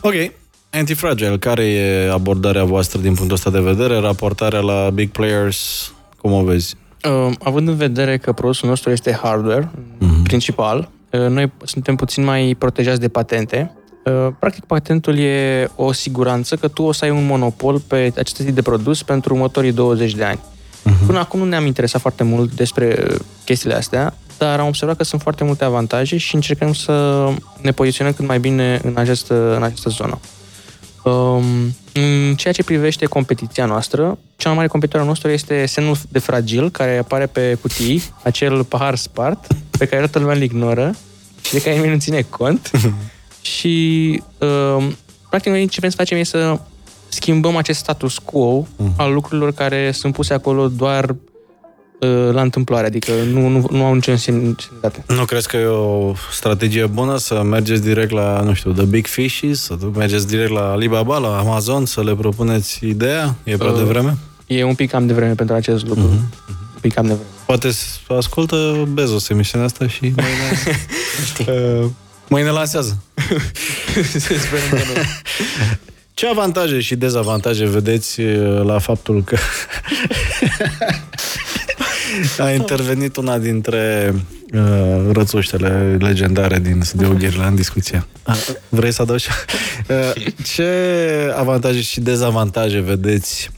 [0.00, 0.14] Ok,
[0.70, 3.98] Antifragile, care e abordarea voastră din punctul ăsta de vedere?
[3.98, 6.76] Raportarea la big players, cum o vezi?
[7.04, 10.22] Uh, având în vedere că produsul nostru este hardware, uh-huh.
[10.22, 13.74] principal, Uh, noi suntem puțin mai protejați de patente.
[14.04, 18.36] Uh, practic, patentul e o siguranță că tu o să ai un monopol pe acest
[18.36, 20.38] tip de produs pentru următorii 20 de ani.
[20.38, 21.06] Uh-huh.
[21.06, 23.06] Până acum nu ne-am interesat foarte mult despre
[23.44, 27.28] chestiile astea, dar am observat că sunt foarte multe avantaje și încercăm să
[27.60, 30.18] ne poziționăm cât mai bine în această, în această zonă.
[31.04, 36.18] Um, în ceea ce privește competiția noastră, cea mai mare competitor nostru este semnul de
[36.18, 39.46] fragil, care apare pe cutii, acel pahar spart,
[39.78, 40.94] pe care toată lumea îl ignoră
[41.40, 42.70] și de care nimeni nu ține cont.
[43.56, 44.96] și, um,
[45.28, 46.60] practic, noi ce vrem să facem e să
[47.08, 48.96] schimbăm acest status quo uh-huh.
[48.96, 51.29] al lucrurilor care sunt puse acolo doar Uh,
[52.32, 55.04] la întâmplare, adică nu, nu, nu au nicio însemnătate.
[55.06, 59.06] Nu crezi că e o strategie bună să mergeți direct la, nu știu, The Big
[59.06, 63.34] Fishes, să mergeți direct la Alibaba, la Amazon, să le propuneți ideea?
[63.44, 64.16] E prea uh, devreme?
[64.46, 66.02] E un pic cam de vreme pentru acest lucru.
[66.02, 66.48] Uh-huh.
[66.74, 67.28] Un pic cam de vreme.
[67.46, 67.70] Poate
[68.08, 71.86] ascultă Bezos emisiunea asta și mâine, uh,
[72.28, 73.02] mâine lansează.
[76.14, 79.36] Ce avantaje și dezavantaje vedeți uh, la faptul că
[82.38, 84.14] a intervenit una dintre
[84.52, 88.06] uh, rățuștele legendare din studioul Ghirla în discuție.
[88.68, 89.26] Vrei să adaugi?
[89.88, 90.70] Uh, ce
[91.36, 93.50] avantaje și dezavantaje vedeți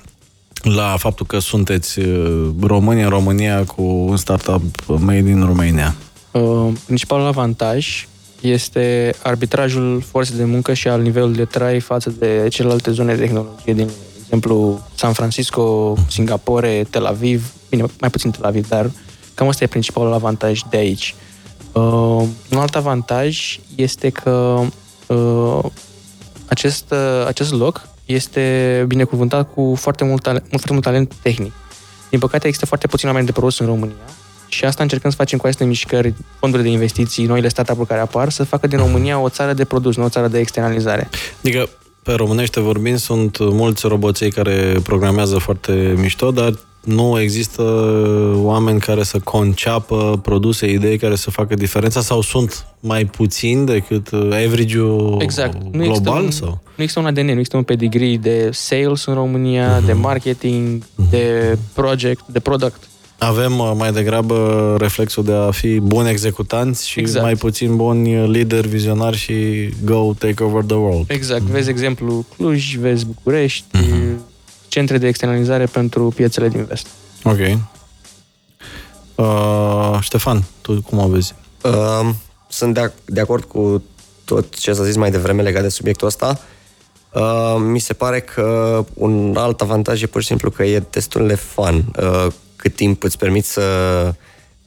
[0.63, 5.95] la faptul că sunteți uh, români în România cu un startup made in Romania?
[6.31, 8.07] Uh, principalul avantaj
[8.41, 13.21] este arbitrajul forței de muncă și al nivelului de trai față de celelalte zone de
[13.21, 13.89] tehnologie din
[14.25, 18.91] exemplu, San Francisco, Singapore, Tel Aviv, bine, mai puțin Tel Aviv, dar
[19.35, 21.15] cam asta e principalul avantaj de aici.
[21.73, 21.83] Uh,
[22.51, 24.61] un alt avantaj este că
[25.07, 25.65] uh,
[26.49, 31.53] acest, uh, acest loc este binecuvântat cu foarte mult, talent, foarte mult talent tehnic.
[32.11, 33.97] Din păcate, există foarte puțin oameni de produs în România
[34.49, 38.31] și asta încercăm să facem cu aceste mișcări, fondurile de investiții, noile startup-uri care apar,
[38.31, 41.09] să facă din România o țară de produs, nu o țară de externalizare.
[41.39, 41.69] Adică
[42.03, 46.53] pe românește vorbind, sunt mulți roboței care programează foarte mișto, dar
[46.85, 47.63] nu există
[48.35, 54.09] oameni care să conceapă produse, idei care să facă diferența sau sunt mai puțini decât
[54.47, 55.57] average-ul exact.
[55.73, 56.23] nu global?
[56.23, 56.61] Un, sau?
[56.77, 59.87] Nu există un ADN, nu există un pedigree de sales în România, uh-huh.
[59.87, 61.11] de marketing, uh-huh.
[61.11, 62.87] de project, de product.
[63.19, 67.25] Avem uh, mai degrabă reflexul de a fi buni executanți și exact.
[67.25, 69.35] mai puțin buni lideri, vizionari și
[69.85, 71.05] go take over the world.
[71.11, 71.43] Exact.
[71.43, 71.53] Mm-hmm.
[71.53, 74.32] Vezi exemplu Cluj, vezi București, mm-hmm.
[74.73, 76.87] Centre de externalizare pentru piețele din vest.
[77.23, 77.39] Ok.
[79.15, 81.35] Uh, Ștefan, tu cum o vezi?
[81.63, 82.09] Uh,
[82.49, 83.83] sunt de, de acord cu
[84.25, 86.41] tot ce s-a zis mai devreme legat de subiectul ăsta.
[87.13, 91.27] Uh, mi se pare că un alt avantaj e pur și simplu că e destul
[91.27, 91.85] de fun.
[91.99, 93.65] Uh, cât timp îți permiți să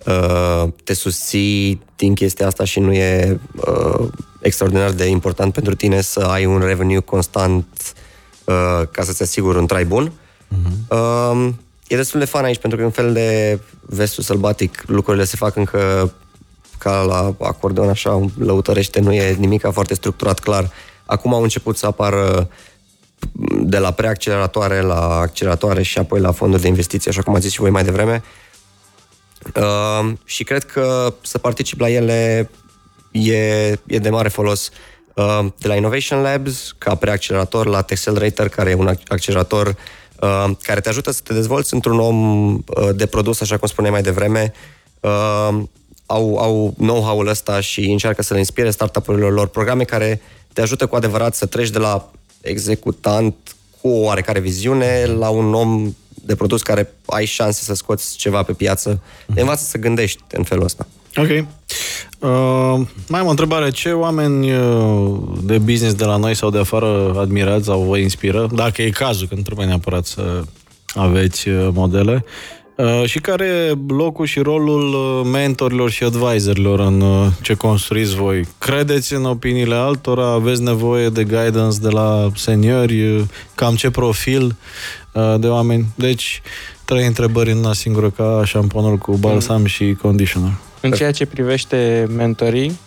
[0.06, 4.08] uh, te susții din chestia asta și nu e uh,
[4.41, 8.03] extraordinar de important pentru tine să ai un revenue constant uh,
[8.91, 10.12] ca să-ți asiguri un trai bun.
[10.12, 10.98] Uh-huh.
[10.98, 11.50] Uh,
[11.88, 14.84] e destul de fan aici pentru că e un fel de vestul sălbatic.
[14.88, 16.14] Lucrurile se fac încă
[16.78, 20.72] ca la acordeon, așa, lăutărește, nu e nimic foarte structurat, clar.
[21.06, 22.50] Acum au început să apară
[23.62, 27.52] de la preacceleratoare la acceleratoare și apoi la fonduri de investiții, așa cum ați zis
[27.52, 28.24] și voi mai devreme.
[29.56, 32.50] Uh, și cred că să particip la ele
[33.12, 33.36] e,
[33.86, 34.68] e de mare folos.
[34.68, 34.95] Uh,
[35.57, 39.76] de la Innovation Labs, ca preaccelerator, la Texelerator, care e un accelerator
[40.20, 42.61] uh, care te ajută să te dezvolți într-un om uh,
[42.95, 44.53] de produs, așa cum spuneai mai devreme,
[44.99, 45.63] uh,
[46.05, 50.22] au, au know-how-ul ăsta și încearcă să le inspire startup-urilor lor programe care
[50.53, 52.11] te ajută cu adevărat să treci de la
[52.41, 53.36] executant
[53.82, 58.43] cu o oarecare viziune la un om de produs care ai șanse să scoți ceva
[58.43, 59.01] pe piață.
[59.34, 60.88] Te învață să gândești în felul ăsta.
[61.18, 61.45] Ok.
[62.20, 63.70] Uh, mai am o întrebare.
[63.70, 68.47] Ce oameni uh, de business de la noi sau de afară admirați sau vă inspiră?
[68.53, 70.43] Dacă e cazul, că nu trebuie neapărat să
[70.93, 72.26] aveți uh, modele.
[72.76, 78.16] Uh, și care e locul și rolul uh, mentorilor și advisorilor în uh, ce construiți
[78.16, 78.47] voi?
[78.57, 80.32] Credeți în opiniile altora?
[80.32, 83.26] Aveți nevoie de guidance de la seniori?
[83.55, 84.55] Cam ce profil
[85.38, 85.86] de oameni?
[85.95, 86.41] Deci,
[86.86, 89.66] trei întrebări în una singură ca șamponul cu balsam mm.
[89.66, 90.51] și conditioner.
[90.86, 92.79] În ceea ce privește mentorii,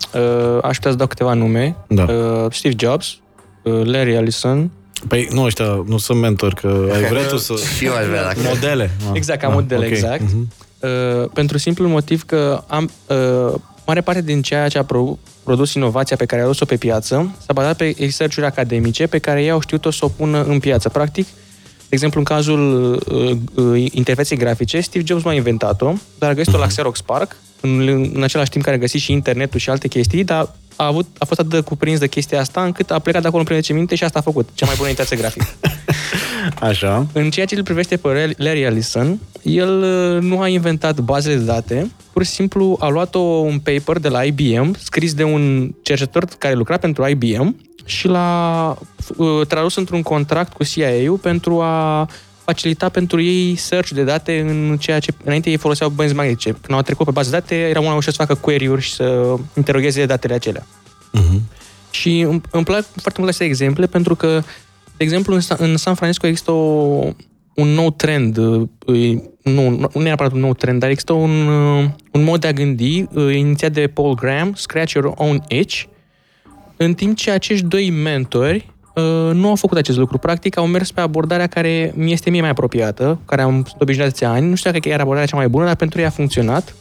[0.63, 1.77] aș putea să dau câteva nume.
[1.89, 2.07] Da.
[2.51, 3.19] Steve Jobs,
[3.63, 4.71] Larry Ellison,
[5.09, 7.55] Păi nu, ăștia nu sunt mentori, că ai vrea tu să...
[7.77, 8.39] și eu aș vrea dacă...
[8.43, 8.91] Modele.
[9.01, 9.11] Ah.
[9.13, 9.91] Exact, ca ah, modele, okay.
[9.91, 10.23] exact.
[10.23, 10.67] Uh-huh.
[10.79, 12.91] Uh, pentru simplul motiv că am...
[13.07, 13.55] Uh,
[13.87, 17.35] mare parte din ceea ce a pro- produs inovația pe care a adus-o pe piață
[17.47, 20.89] s-a bazat pe research academice pe care ei au știut-o să o pună în piață.
[20.89, 21.27] Practic,
[21.89, 26.35] de exemplu, în cazul uh, uh, interfeței grafice, Steve Jobs nu a inventat-o, dar a
[26.35, 26.61] găsit-o uh-huh.
[26.61, 26.75] la mhm.
[26.75, 30.55] Xerox Park, în, în același timp care a găsit și internetul și alte chestii, dar
[30.77, 33.41] a, avut, a fost atât de cuprins de chestia asta încât a plecat de acolo
[33.41, 34.49] în primele ce minte și asta a făcut.
[34.55, 35.47] Cea mai bună interfață grafică.
[36.69, 37.07] Așa.
[37.13, 41.45] În ceea ce îl privește pe Larry Ellison, el uh, nu a inventat bazele de
[41.45, 45.75] date, pur și simplu a luat o, un paper de la IBM, scris de un
[45.83, 47.57] cercetător care lucra pentru IBM
[47.89, 48.77] și l-a
[49.17, 52.09] uh, tradus într-un contract cu CIA-ul pentru a
[52.45, 56.51] facilita pentru ei search de date în ceea ce înainte ei foloseau benzi magnetice.
[56.51, 58.93] Când au trecut pe bază de date, era mult mai ușor să facă query-uri și
[58.93, 60.63] să interogheze datele acelea.
[60.63, 61.41] Uh-huh.
[61.91, 64.43] Și îmi, îmi plac foarte mult aceste exemple pentru că,
[64.97, 67.13] de exemplu, în, în San Francisco există o,
[67.55, 68.37] un nou trend,
[69.43, 71.49] nu, nu neapărat un nou trend, dar există un,
[72.13, 75.85] un mod de a gândi inițiat de Paul Graham, Scratch Your Own Itch,
[76.79, 80.19] în timp ce acești doi mentori Uh, nu au făcut acest lucru.
[80.19, 84.25] Practic, au mers pe abordarea care mi este mie mai apropiată, care am obișnuit de
[84.25, 84.49] ani.
[84.49, 86.75] Nu știu dacă era abordarea cea mai bună, dar pentru ei a funcționat.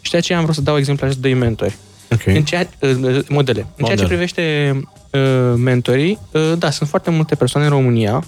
[0.00, 1.76] Și de aceea am vrut să dau exemplu acestor doi mentori.
[2.12, 2.36] Okay.
[2.36, 3.26] În ceea, uh, modele.
[3.28, 3.66] Modele.
[3.76, 4.72] În ceea ce privește
[5.10, 8.24] uh, mentorii, uh, da, sunt foarte multe persoane în România,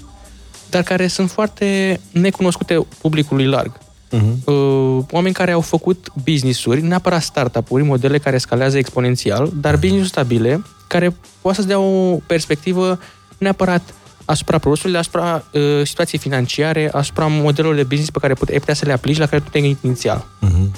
[0.71, 3.79] dar care sunt foarte necunoscute publicului larg.
[3.79, 4.45] Uh-huh.
[4.45, 9.81] Uh, oameni care au făcut business-uri, neapărat startup-uri, modele care scalează exponențial, dar uh-huh.
[9.81, 12.99] business stabile, care poate să dea o perspectivă
[13.39, 13.95] neapărat
[14.27, 18.85] asupra produsului, asupra uh, situației financiare, asupra modelelor de business pe care ai putea să
[18.85, 20.27] le aplici, la care tu te-ai inițial.
[20.43, 20.71] Uh-huh.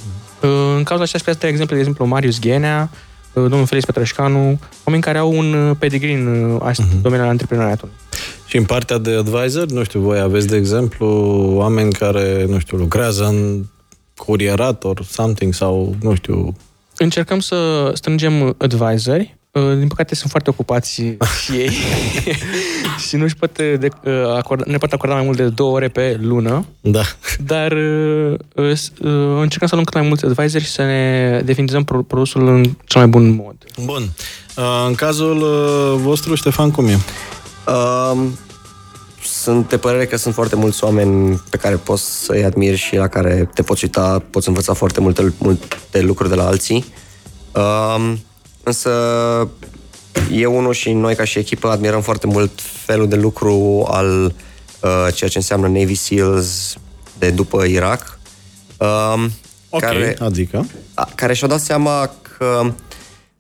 [0.43, 2.91] Uh, în cazul acesta, de exemplu, de exemplu, Marius Ghenea,
[3.33, 7.01] uh, domnul Felix Petrășcanu, oameni care au un uh, pedigree în uh, uh-huh.
[7.03, 7.95] domeniul antreprenoriatului.
[8.47, 11.07] Și în partea de advisor, nu știu, voi aveți, de exemplu,
[11.55, 13.65] oameni care, nu știu, lucrează în
[14.17, 16.57] curierator, something, sau, nu știu...
[16.97, 21.17] Încercăm să strângem advisori Uh, din păcate sunt foarte ocupați și
[21.53, 21.71] ei
[23.09, 25.89] și nu își pot de, uh, acorda, ne pot acorda mai mult de două ore
[25.89, 26.67] pe lună.
[26.81, 27.03] Da.
[27.45, 28.35] Dar uh,
[29.41, 33.07] încercăm să luăm cât mai mulți advisori și să ne definizăm produsul în cel mai
[33.07, 33.57] bun mod.
[33.85, 34.11] Bun.
[34.87, 35.47] În cazul
[36.03, 36.99] vostru, Ștefan, cum e?
[37.67, 38.39] Um,
[39.23, 43.09] sunt de părere că sunt foarte mulți oameni pe care poți să-i admiri și la
[43.09, 46.85] care te poți uita, poți învăța foarte multe, multe lucruri de la alții.
[47.53, 48.19] Um,
[48.69, 48.91] Însă
[50.31, 55.15] eu unul și noi ca și echipă admirăm foarte mult felul de lucru al uh,
[55.15, 56.77] ceea ce înseamnă Navy SEALs
[57.19, 58.19] de după Irak.
[58.79, 59.25] Uh,
[59.71, 60.67] ok, care, adică?
[60.95, 62.73] A, care și-au dat seama că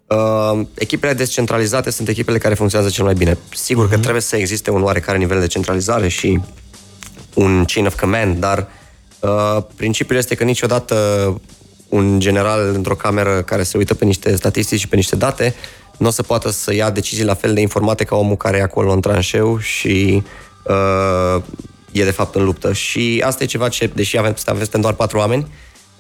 [0.06, 3.38] uh, echipele descentralizate sunt echipele care funcționează cel mai bine.
[3.54, 3.88] Sigur uh-huh.
[3.88, 4.02] că mhm.
[4.02, 6.40] trebuie să existe un oarecare nivel de centralizare și
[7.34, 8.68] un chain of command, dar
[9.20, 10.94] uh, principiul este că niciodată
[11.88, 15.54] un general într-o cameră care se uită pe niște statistici și pe niște date,
[15.98, 18.62] nu o să poată să ia decizii la fel de informate ca omul care e
[18.62, 20.22] acolo în tranșeu și
[20.62, 21.42] uh,
[21.92, 22.72] e de fapt în luptă.
[22.72, 25.46] Și asta e ceva ce, deși avem, avem doar patru oameni,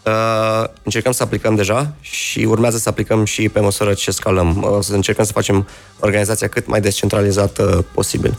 [0.04, 4.62] uh, încercăm să aplicăm deja și urmează să aplicăm și pe măsură ce scalăm.
[4.62, 5.68] O să încercăm să facem
[6.00, 8.38] organizația cât mai descentralizată posibil.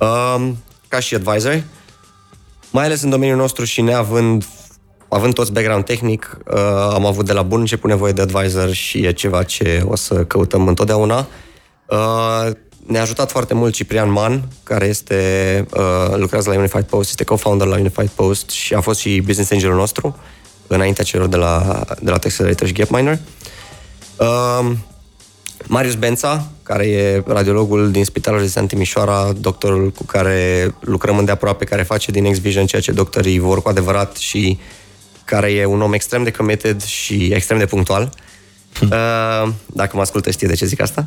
[0.00, 0.48] Uh,
[0.88, 1.62] ca și advisor,
[2.70, 4.44] mai ales în domeniul nostru și neavând
[5.08, 6.58] având toți background tehnic, uh,
[6.92, 10.14] am avut de la bun început nevoie de advisor și e ceva ce o să
[10.14, 11.26] căutăm întotdeauna.
[11.86, 12.50] Uh,
[12.86, 17.66] ne-a ajutat foarte mult Ciprian Man, care este, uh, lucrează la Unified Post, este co-founder
[17.66, 20.16] la Unified Post și a fost și business angelul nostru
[20.66, 23.18] înaintea celor de la, de la Texacerator și Gapminer.
[24.16, 24.70] Uh,
[25.66, 31.82] Marius Bența, care e radiologul din Spitalul de Timișoara, doctorul cu care lucrăm îndeaproape, care
[31.82, 34.58] face din X-Vision ceea ce doctorii vor cu adevărat și
[35.28, 38.10] care e un om extrem de committed și extrem de punctual.
[38.78, 38.88] Hm.
[38.92, 41.06] Uh, dacă mă ascultă știe de ce zic asta.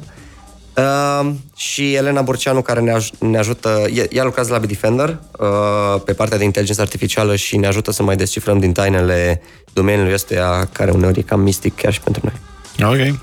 [0.78, 6.14] Uh, și Elena Burceanu, care ne, aj- ne ajută, ea lucrează la Bitdefender uh, pe
[6.14, 9.42] partea de inteligență artificială și ne ajută să mai descifrăm din tainele
[9.74, 12.90] domeniului ăsta, care uneori e cam mistic chiar și pentru noi.
[12.92, 13.20] Ok.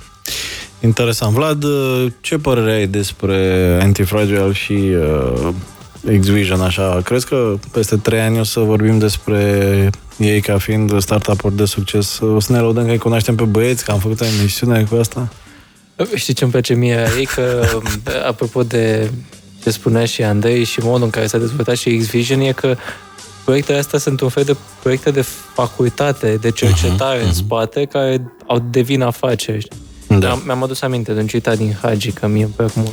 [0.80, 1.34] Interesant.
[1.34, 5.48] Vlad, uh, ce părere ai despre Antifragile și uh,
[6.20, 7.00] X-Vision, așa.
[7.04, 12.18] Crezi că peste trei ani o să vorbim despre ei ca fiind startup-uri de succes?
[12.18, 14.96] O să ne laudăm că îi cunoaștem pe băieți, că am făcut o emisiune cu
[14.96, 15.28] asta?
[16.14, 17.24] Știi ce îmi place mie ei?
[17.24, 17.66] Că,
[18.26, 19.10] apropo de
[19.62, 22.76] ce spunea și Andrei și modul în care s-a dezvoltat și X-Vision, e că
[23.44, 25.24] proiectele astea sunt un fel de proiecte de
[25.54, 27.26] facultate, de cercetare uh-huh, uh-huh.
[27.26, 29.68] în spate, care au devin afaceri.
[30.08, 30.40] Da.
[30.44, 32.92] Mi-am adus aminte de un citat din Hagi, că mie îmi plac mult.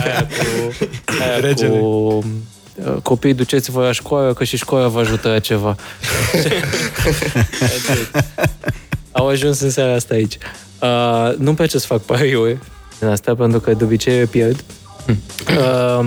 [0.00, 0.72] aia cu,
[1.20, 5.76] aia cu uh, copiii duceți-vă la școală, că și școala vă ajută la ceva.
[9.12, 10.38] Au ajuns în seara asta aici.
[10.80, 12.58] Uh, nu-mi place să fac pariuri
[12.98, 14.64] din asta, pentru că de obicei pierd.
[15.48, 16.06] Uh,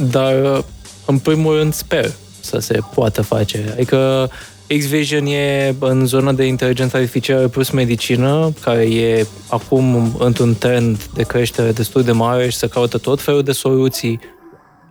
[0.00, 0.64] dar,
[1.06, 3.64] în primul rând, sper să se poată face.
[3.72, 4.30] Adică
[4.66, 11.22] X-Vision e în zona de inteligență artificială plus medicină, care e acum într-un trend de
[11.22, 14.20] creștere destul de mare și se caută tot felul de soluții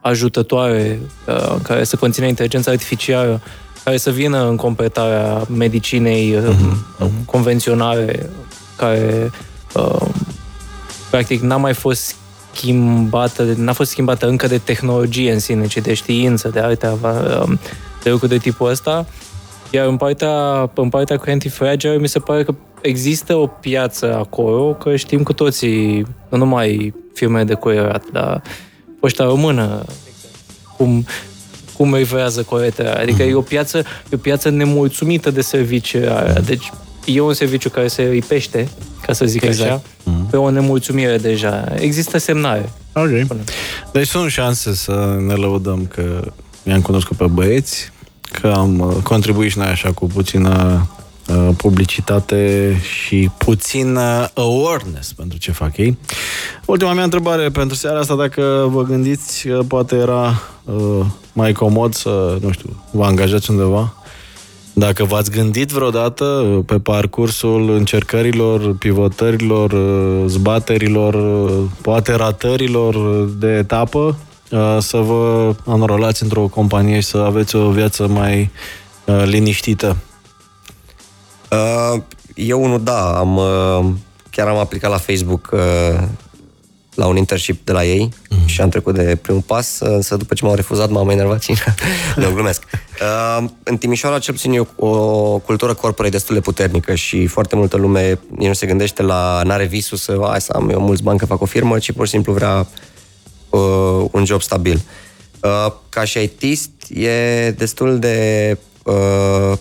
[0.01, 3.41] ajutătoare uh, care să conțină inteligența artificială,
[3.84, 7.09] care să vină în completarea medicinei uh-huh.
[7.26, 8.30] convenționale,
[8.76, 9.32] care
[9.74, 10.07] uh,
[11.09, 12.15] practic n-a mai fost
[12.53, 17.51] schimbată, n-a fost schimbată încă de tehnologie în sine, ci de știință, de alte uh,
[18.03, 19.05] de lucruri de tipul ăsta.
[19.74, 24.74] Iar în partea, în partea cu antifragile mi se pare că există o piață acolo,
[24.74, 28.41] că știm cu toții, nu numai firme de cuierat, dar
[28.99, 29.86] poșta română,
[30.78, 31.05] cum,
[31.78, 32.89] cum rivează coletele.
[32.89, 36.01] Adică e o piață, e o piață nemulțumită de servicii
[36.45, 36.71] Deci
[37.05, 38.67] e un serviciu care se ripește,
[39.05, 39.69] ca să zic exact.
[39.69, 40.30] așa, mm-hmm.
[40.30, 41.74] pe o nemulțumire deja.
[41.76, 42.69] Există semnale.
[42.93, 43.38] Ok.
[43.91, 46.32] Deci sunt șanse să ne lăudăm că
[46.63, 47.91] i-am cunoscut pe băieți,
[48.41, 50.86] că am uh, contribuit și noi așa cu puțină
[51.29, 53.97] uh, publicitate și puțin
[54.34, 55.97] awareness pentru ce fac ei.
[56.65, 62.38] Ultima mea întrebare pentru seara asta, dacă vă gândiți, poate era uh, mai comod să,
[62.41, 63.93] nu știu, vă angajați undeva
[64.73, 66.25] dacă v-ați gândit vreodată
[66.65, 69.75] pe parcursul încercărilor, pivotărilor,
[70.27, 71.15] zbaterilor,
[71.81, 74.17] poate ratărilor de etapă,
[74.79, 78.51] să vă înrolați într-o companie și să aveți o viață mai
[79.23, 79.97] liniștită?
[82.35, 83.39] Eu unul da, am,
[84.29, 85.53] chiar am aplicat la Facebook
[86.95, 88.45] la un internship de la ei mm-hmm.
[88.45, 91.53] și am trecut de primul pas, însă după ce m-au refuzat m-am enervat și
[92.15, 92.63] nu glumesc.
[93.01, 97.55] Uh, în Timișoara cel puțin e o, o cultură corporei destul de puternică și foarte
[97.55, 101.03] multă lume nici nu se gândește la, n-are visul să, hai să am eu mulți
[101.03, 102.67] bani că fac o firmă, ci pur și simplu vrea
[103.57, 104.81] uh, un job stabil.
[105.41, 109.57] Uh, ca și ITist e destul de uh,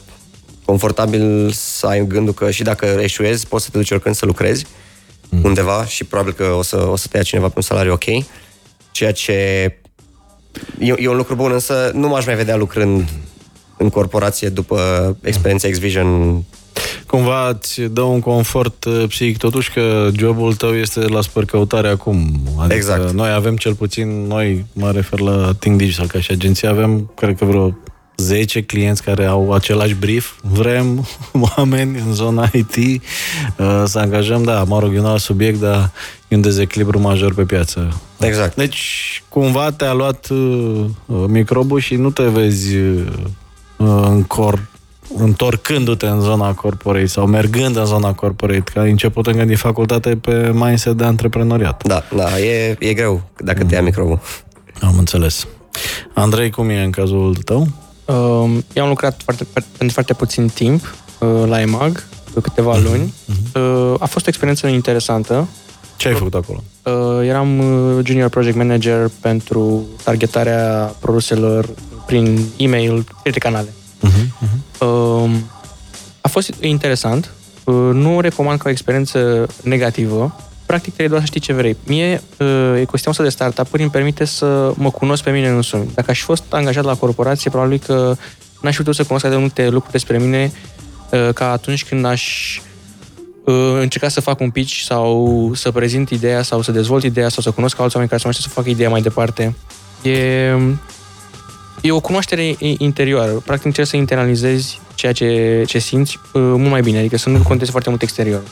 [0.65, 4.67] confortabil să ai gândul că și dacă eșuezi, poți să te duci oricând să lucrezi
[5.29, 5.45] mm.
[5.45, 8.05] undeva și probabil că o să, o să te ia cineva pe un salariu ok,
[8.91, 9.33] ceea ce
[10.79, 13.09] e, e un lucru bun, însă nu m-aș mai vedea lucrând
[13.77, 16.43] în corporație după experiența X-Vision
[17.13, 22.41] cumva îți dă un confort uh, psihic, totuși că jobul tău este la spărcăutare acum.
[22.59, 23.11] Adică exact.
[23.11, 27.37] Noi avem cel puțin, noi mă refer la Think Digital ca și agenție, avem, cred
[27.37, 27.77] că vreo
[28.17, 31.07] 10 clienți care au același brief, vrem
[31.57, 35.91] oameni în zona IT uh, să angajăm, da, mă rog, e un alt subiect, dar
[36.29, 38.01] e un dezechilibru major pe piață.
[38.21, 38.57] Exact.
[38.57, 40.85] Deci, cumva te-a luat uh,
[41.27, 43.05] microbul și nu te vezi uh,
[43.77, 44.71] în cor
[45.17, 50.17] întorcându-te în zona corporate sau mergând în zona corporate, că ai început încă din facultate
[50.17, 51.83] pe mindset de antreprenoriat.
[51.87, 54.21] Da, da, e, e greu dacă te ia microbul.
[54.81, 55.47] Am înțeles.
[56.15, 57.61] Andrei, cum e în cazul tău?
[58.05, 62.05] Uh, eu am lucrat foarte, pentru foarte puțin timp uh, la EMAG,
[62.35, 63.15] de câteva uh-huh, luni.
[63.15, 63.55] Uh-huh.
[63.55, 65.49] Uh, a fost o experiență interesantă.
[65.97, 66.63] Ce ai făcut acolo?
[66.83, 71.69] Uh, eram uh, junior project manager pentru targetarea produselor
[72.07, 73.73] prin e-mail, pe canale.
[74.83, 75.23] Uh-huh, uh-huh.
[75.23, 75.31] Uh,
[76.21, 77.31] a fost interesant.
[77.65, 81.77] Uh, nu o recomand ca o experiență negativă, practic trebuie doar să știi ce vrei.
[81.87, 85.91] Mie, uh, ecosistemul ăsta de startup-uri îmi permite să mă cunosc pe mine însumi.
[85.95, 88.17] Dacă aș fi fost angajat la corporație, probabil că
[88.61, 90.53] n-aș fi putut să cunosc de multe lucruri despre mine
[91.11, 92.57] uh, ca atunci când aș
[93.45, 97.43] uh, încerca să fac un pitch sau să prezint ideea sau să dezvolt ideea sau
[97.43, 99.55] să cunosc alți oameni care să mă să fac ideea mai departe.
[100.03, 100.55] E,
[101.83, 103.31] e o cunoaștere interioară.
[103.31, 107.71] Practic încerci să internalizezi ceea ce, ce simți mult mai bine, adică să nu contezi
[107.71, 108.43] foarte mult exterior.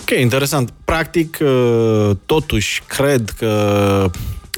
[0.00, 0.72] Ok, interesant.
[0.84, 4.10] Practic, uh, totuși, cred că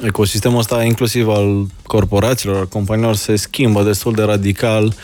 [0.03, 4.95] ecosistemul ăsta, inclusiv al corporațiilor, al companiilor, se schimbă destul de radical.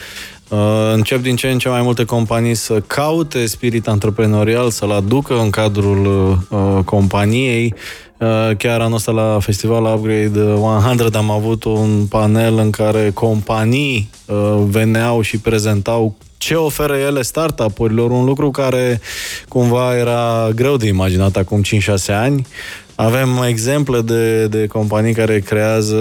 [0.49, 5.38] Uh, încep din ce în ce mai multe companii să caute spirit antreprenorial, să-l aducă
[5.38, 6.07] în cadrul
[6.49, 7.74] uh, companiei.
[8.21, 14.11] Uh, chiar anul ăsta la festivalul Upgrade 100 am avut un panel în care companii
[14.27, 19.01] uh, veneau și prezentau ce oferă ele startup-urilor, un lucru care
[19.49, 21.66] cumva era greu de imaginat acum 5-6
[22.07, 22.47] ani.
[22.95, 25.97] Avem exemple de, de companii care creează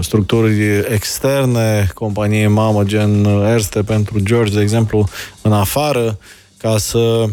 [0.00, 5.08] structuri externe, companii mamă gen Erste pentru George, de exemplu,
[5.42, 6.18] în afară,
[6.56, 7.24] ca să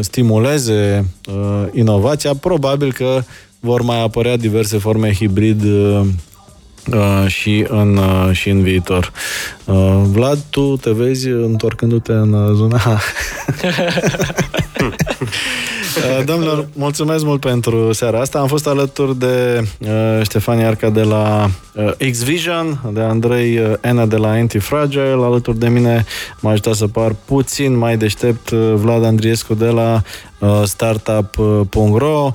[0.00, 2.34] stimuleze uh, inovația.
[2.34, 3.22] Probabil că
[3.60, 6.00] vor mai apărea diverse forme hibrid uh,
[6.92, 9.12] uh, și, în, uh, și în viitor.
[9.64, 12.80] Uh, Vlad, tu te vezi întorcându-te în uh, zona...
[15.96, 18.38] Uh, domnilor, mulțumesc mult pentru seara asta.
[18.38, 24.06] Am fost alături de uh, Ștefania Arca de la uh, X-Vision, de Andrei uh, Ena
[24.06, 26.04] de la Antifragile, alături de mine
[26.40, 30.02] m-a ajutat să par puțin mai deștept uh, Vlad Andriescu de la
[30.38, 32.32] uh, startup.ro Uh,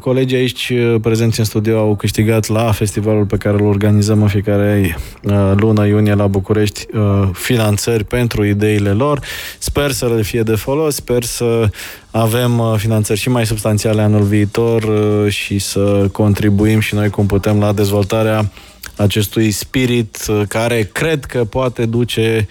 [0.00, 4.28] colegii aici uh, prezenți în studio au câștigat la festivalul pe care îl organizăm în
[4.28, 6.86] fiecare uh, lună iunie la București
[7.32, 9.20] finanțări pentru ideile lor.
[9.58, 11.68] Sper să le fie de folos, sper să
[12.10, 14.84] avem finanțări și mai substanțiale anul viitor
[15.30, 18.50] și să contribuim și noi cum putem la dezvoltarea
[18.96, 22.48] acestui spirit care cred că poate duce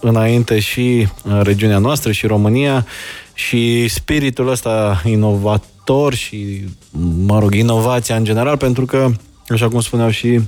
[0.00, 1.06] înainte și
[1.42, 2.86] regiunea noastră și România
[3.34, 6.64] și spiritul ăsta inovat inovător și,
[7.26, 9.10] mă rog, inovația în general, pentru că,
[9.48, 10.40] așa cum spuneau și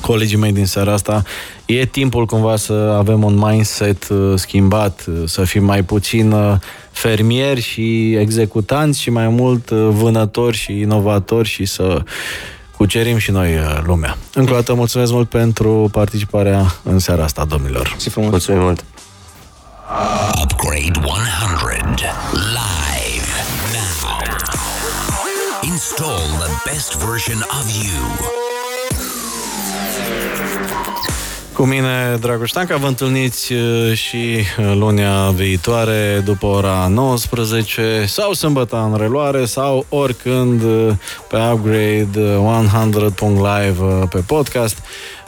[0.00, 1.22] colegii mei din seara asta,
[1.66, 6.56] e timpul cumva să avem un mindset uh, schimbat, uh, să fim mai puțin uh,
[6.90, 12.02] fermieri și executanți și mai mult vânători și inovatori și să
[12.76, 13.50] cucerim și noi
[13.84, 14.16] lumea.
[14.34, 17.96] Încă o dată mulțumesc mult pentru participarea în seara asta, domnilor.
[18.16, 18.84] Mulțumim mult!
[20.42, 22.02] Upgrade 100
[22.32, 22.77] live
[25.78, 28.02] Install the best version of you.
[31.52, 34.16] Cu mine, Dragoștanca, vă întâlniți uh, și
[34.58, 40.90] uh, lunia viitoare după ora 19 sau sâmbătă în reluare sau oricând uh,
[41.28, 42.36] pe Upgrade
[43.14, 44.78] 100.live pe podcast.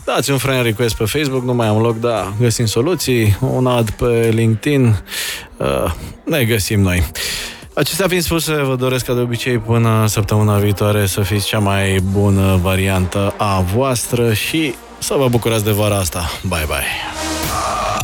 [0.04, 3.90] Dați un friend request pe Facebook, nu mai am loc, da, găsim soluții, un ad
[3.90, 5.02] pe LinkedIn,
[6.24, 7.10] ne găsim noi.
[7.74, 12.00] Acestea fiind spuse, vă doresc ca de obicei până săptămâna viitoare să fiți cea mai
[12.10, 16.30] bună variantă a voastră și să vă bucurați de vara asta.
[16.48, 16.86] Bye bye!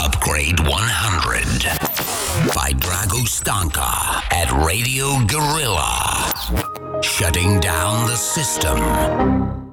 [0.07, 1.87] Upgrade 100
[2.55, 6.33] by Drago Stanka at Radio Gorilla.
[7.01, 9.66] Shutting down the system.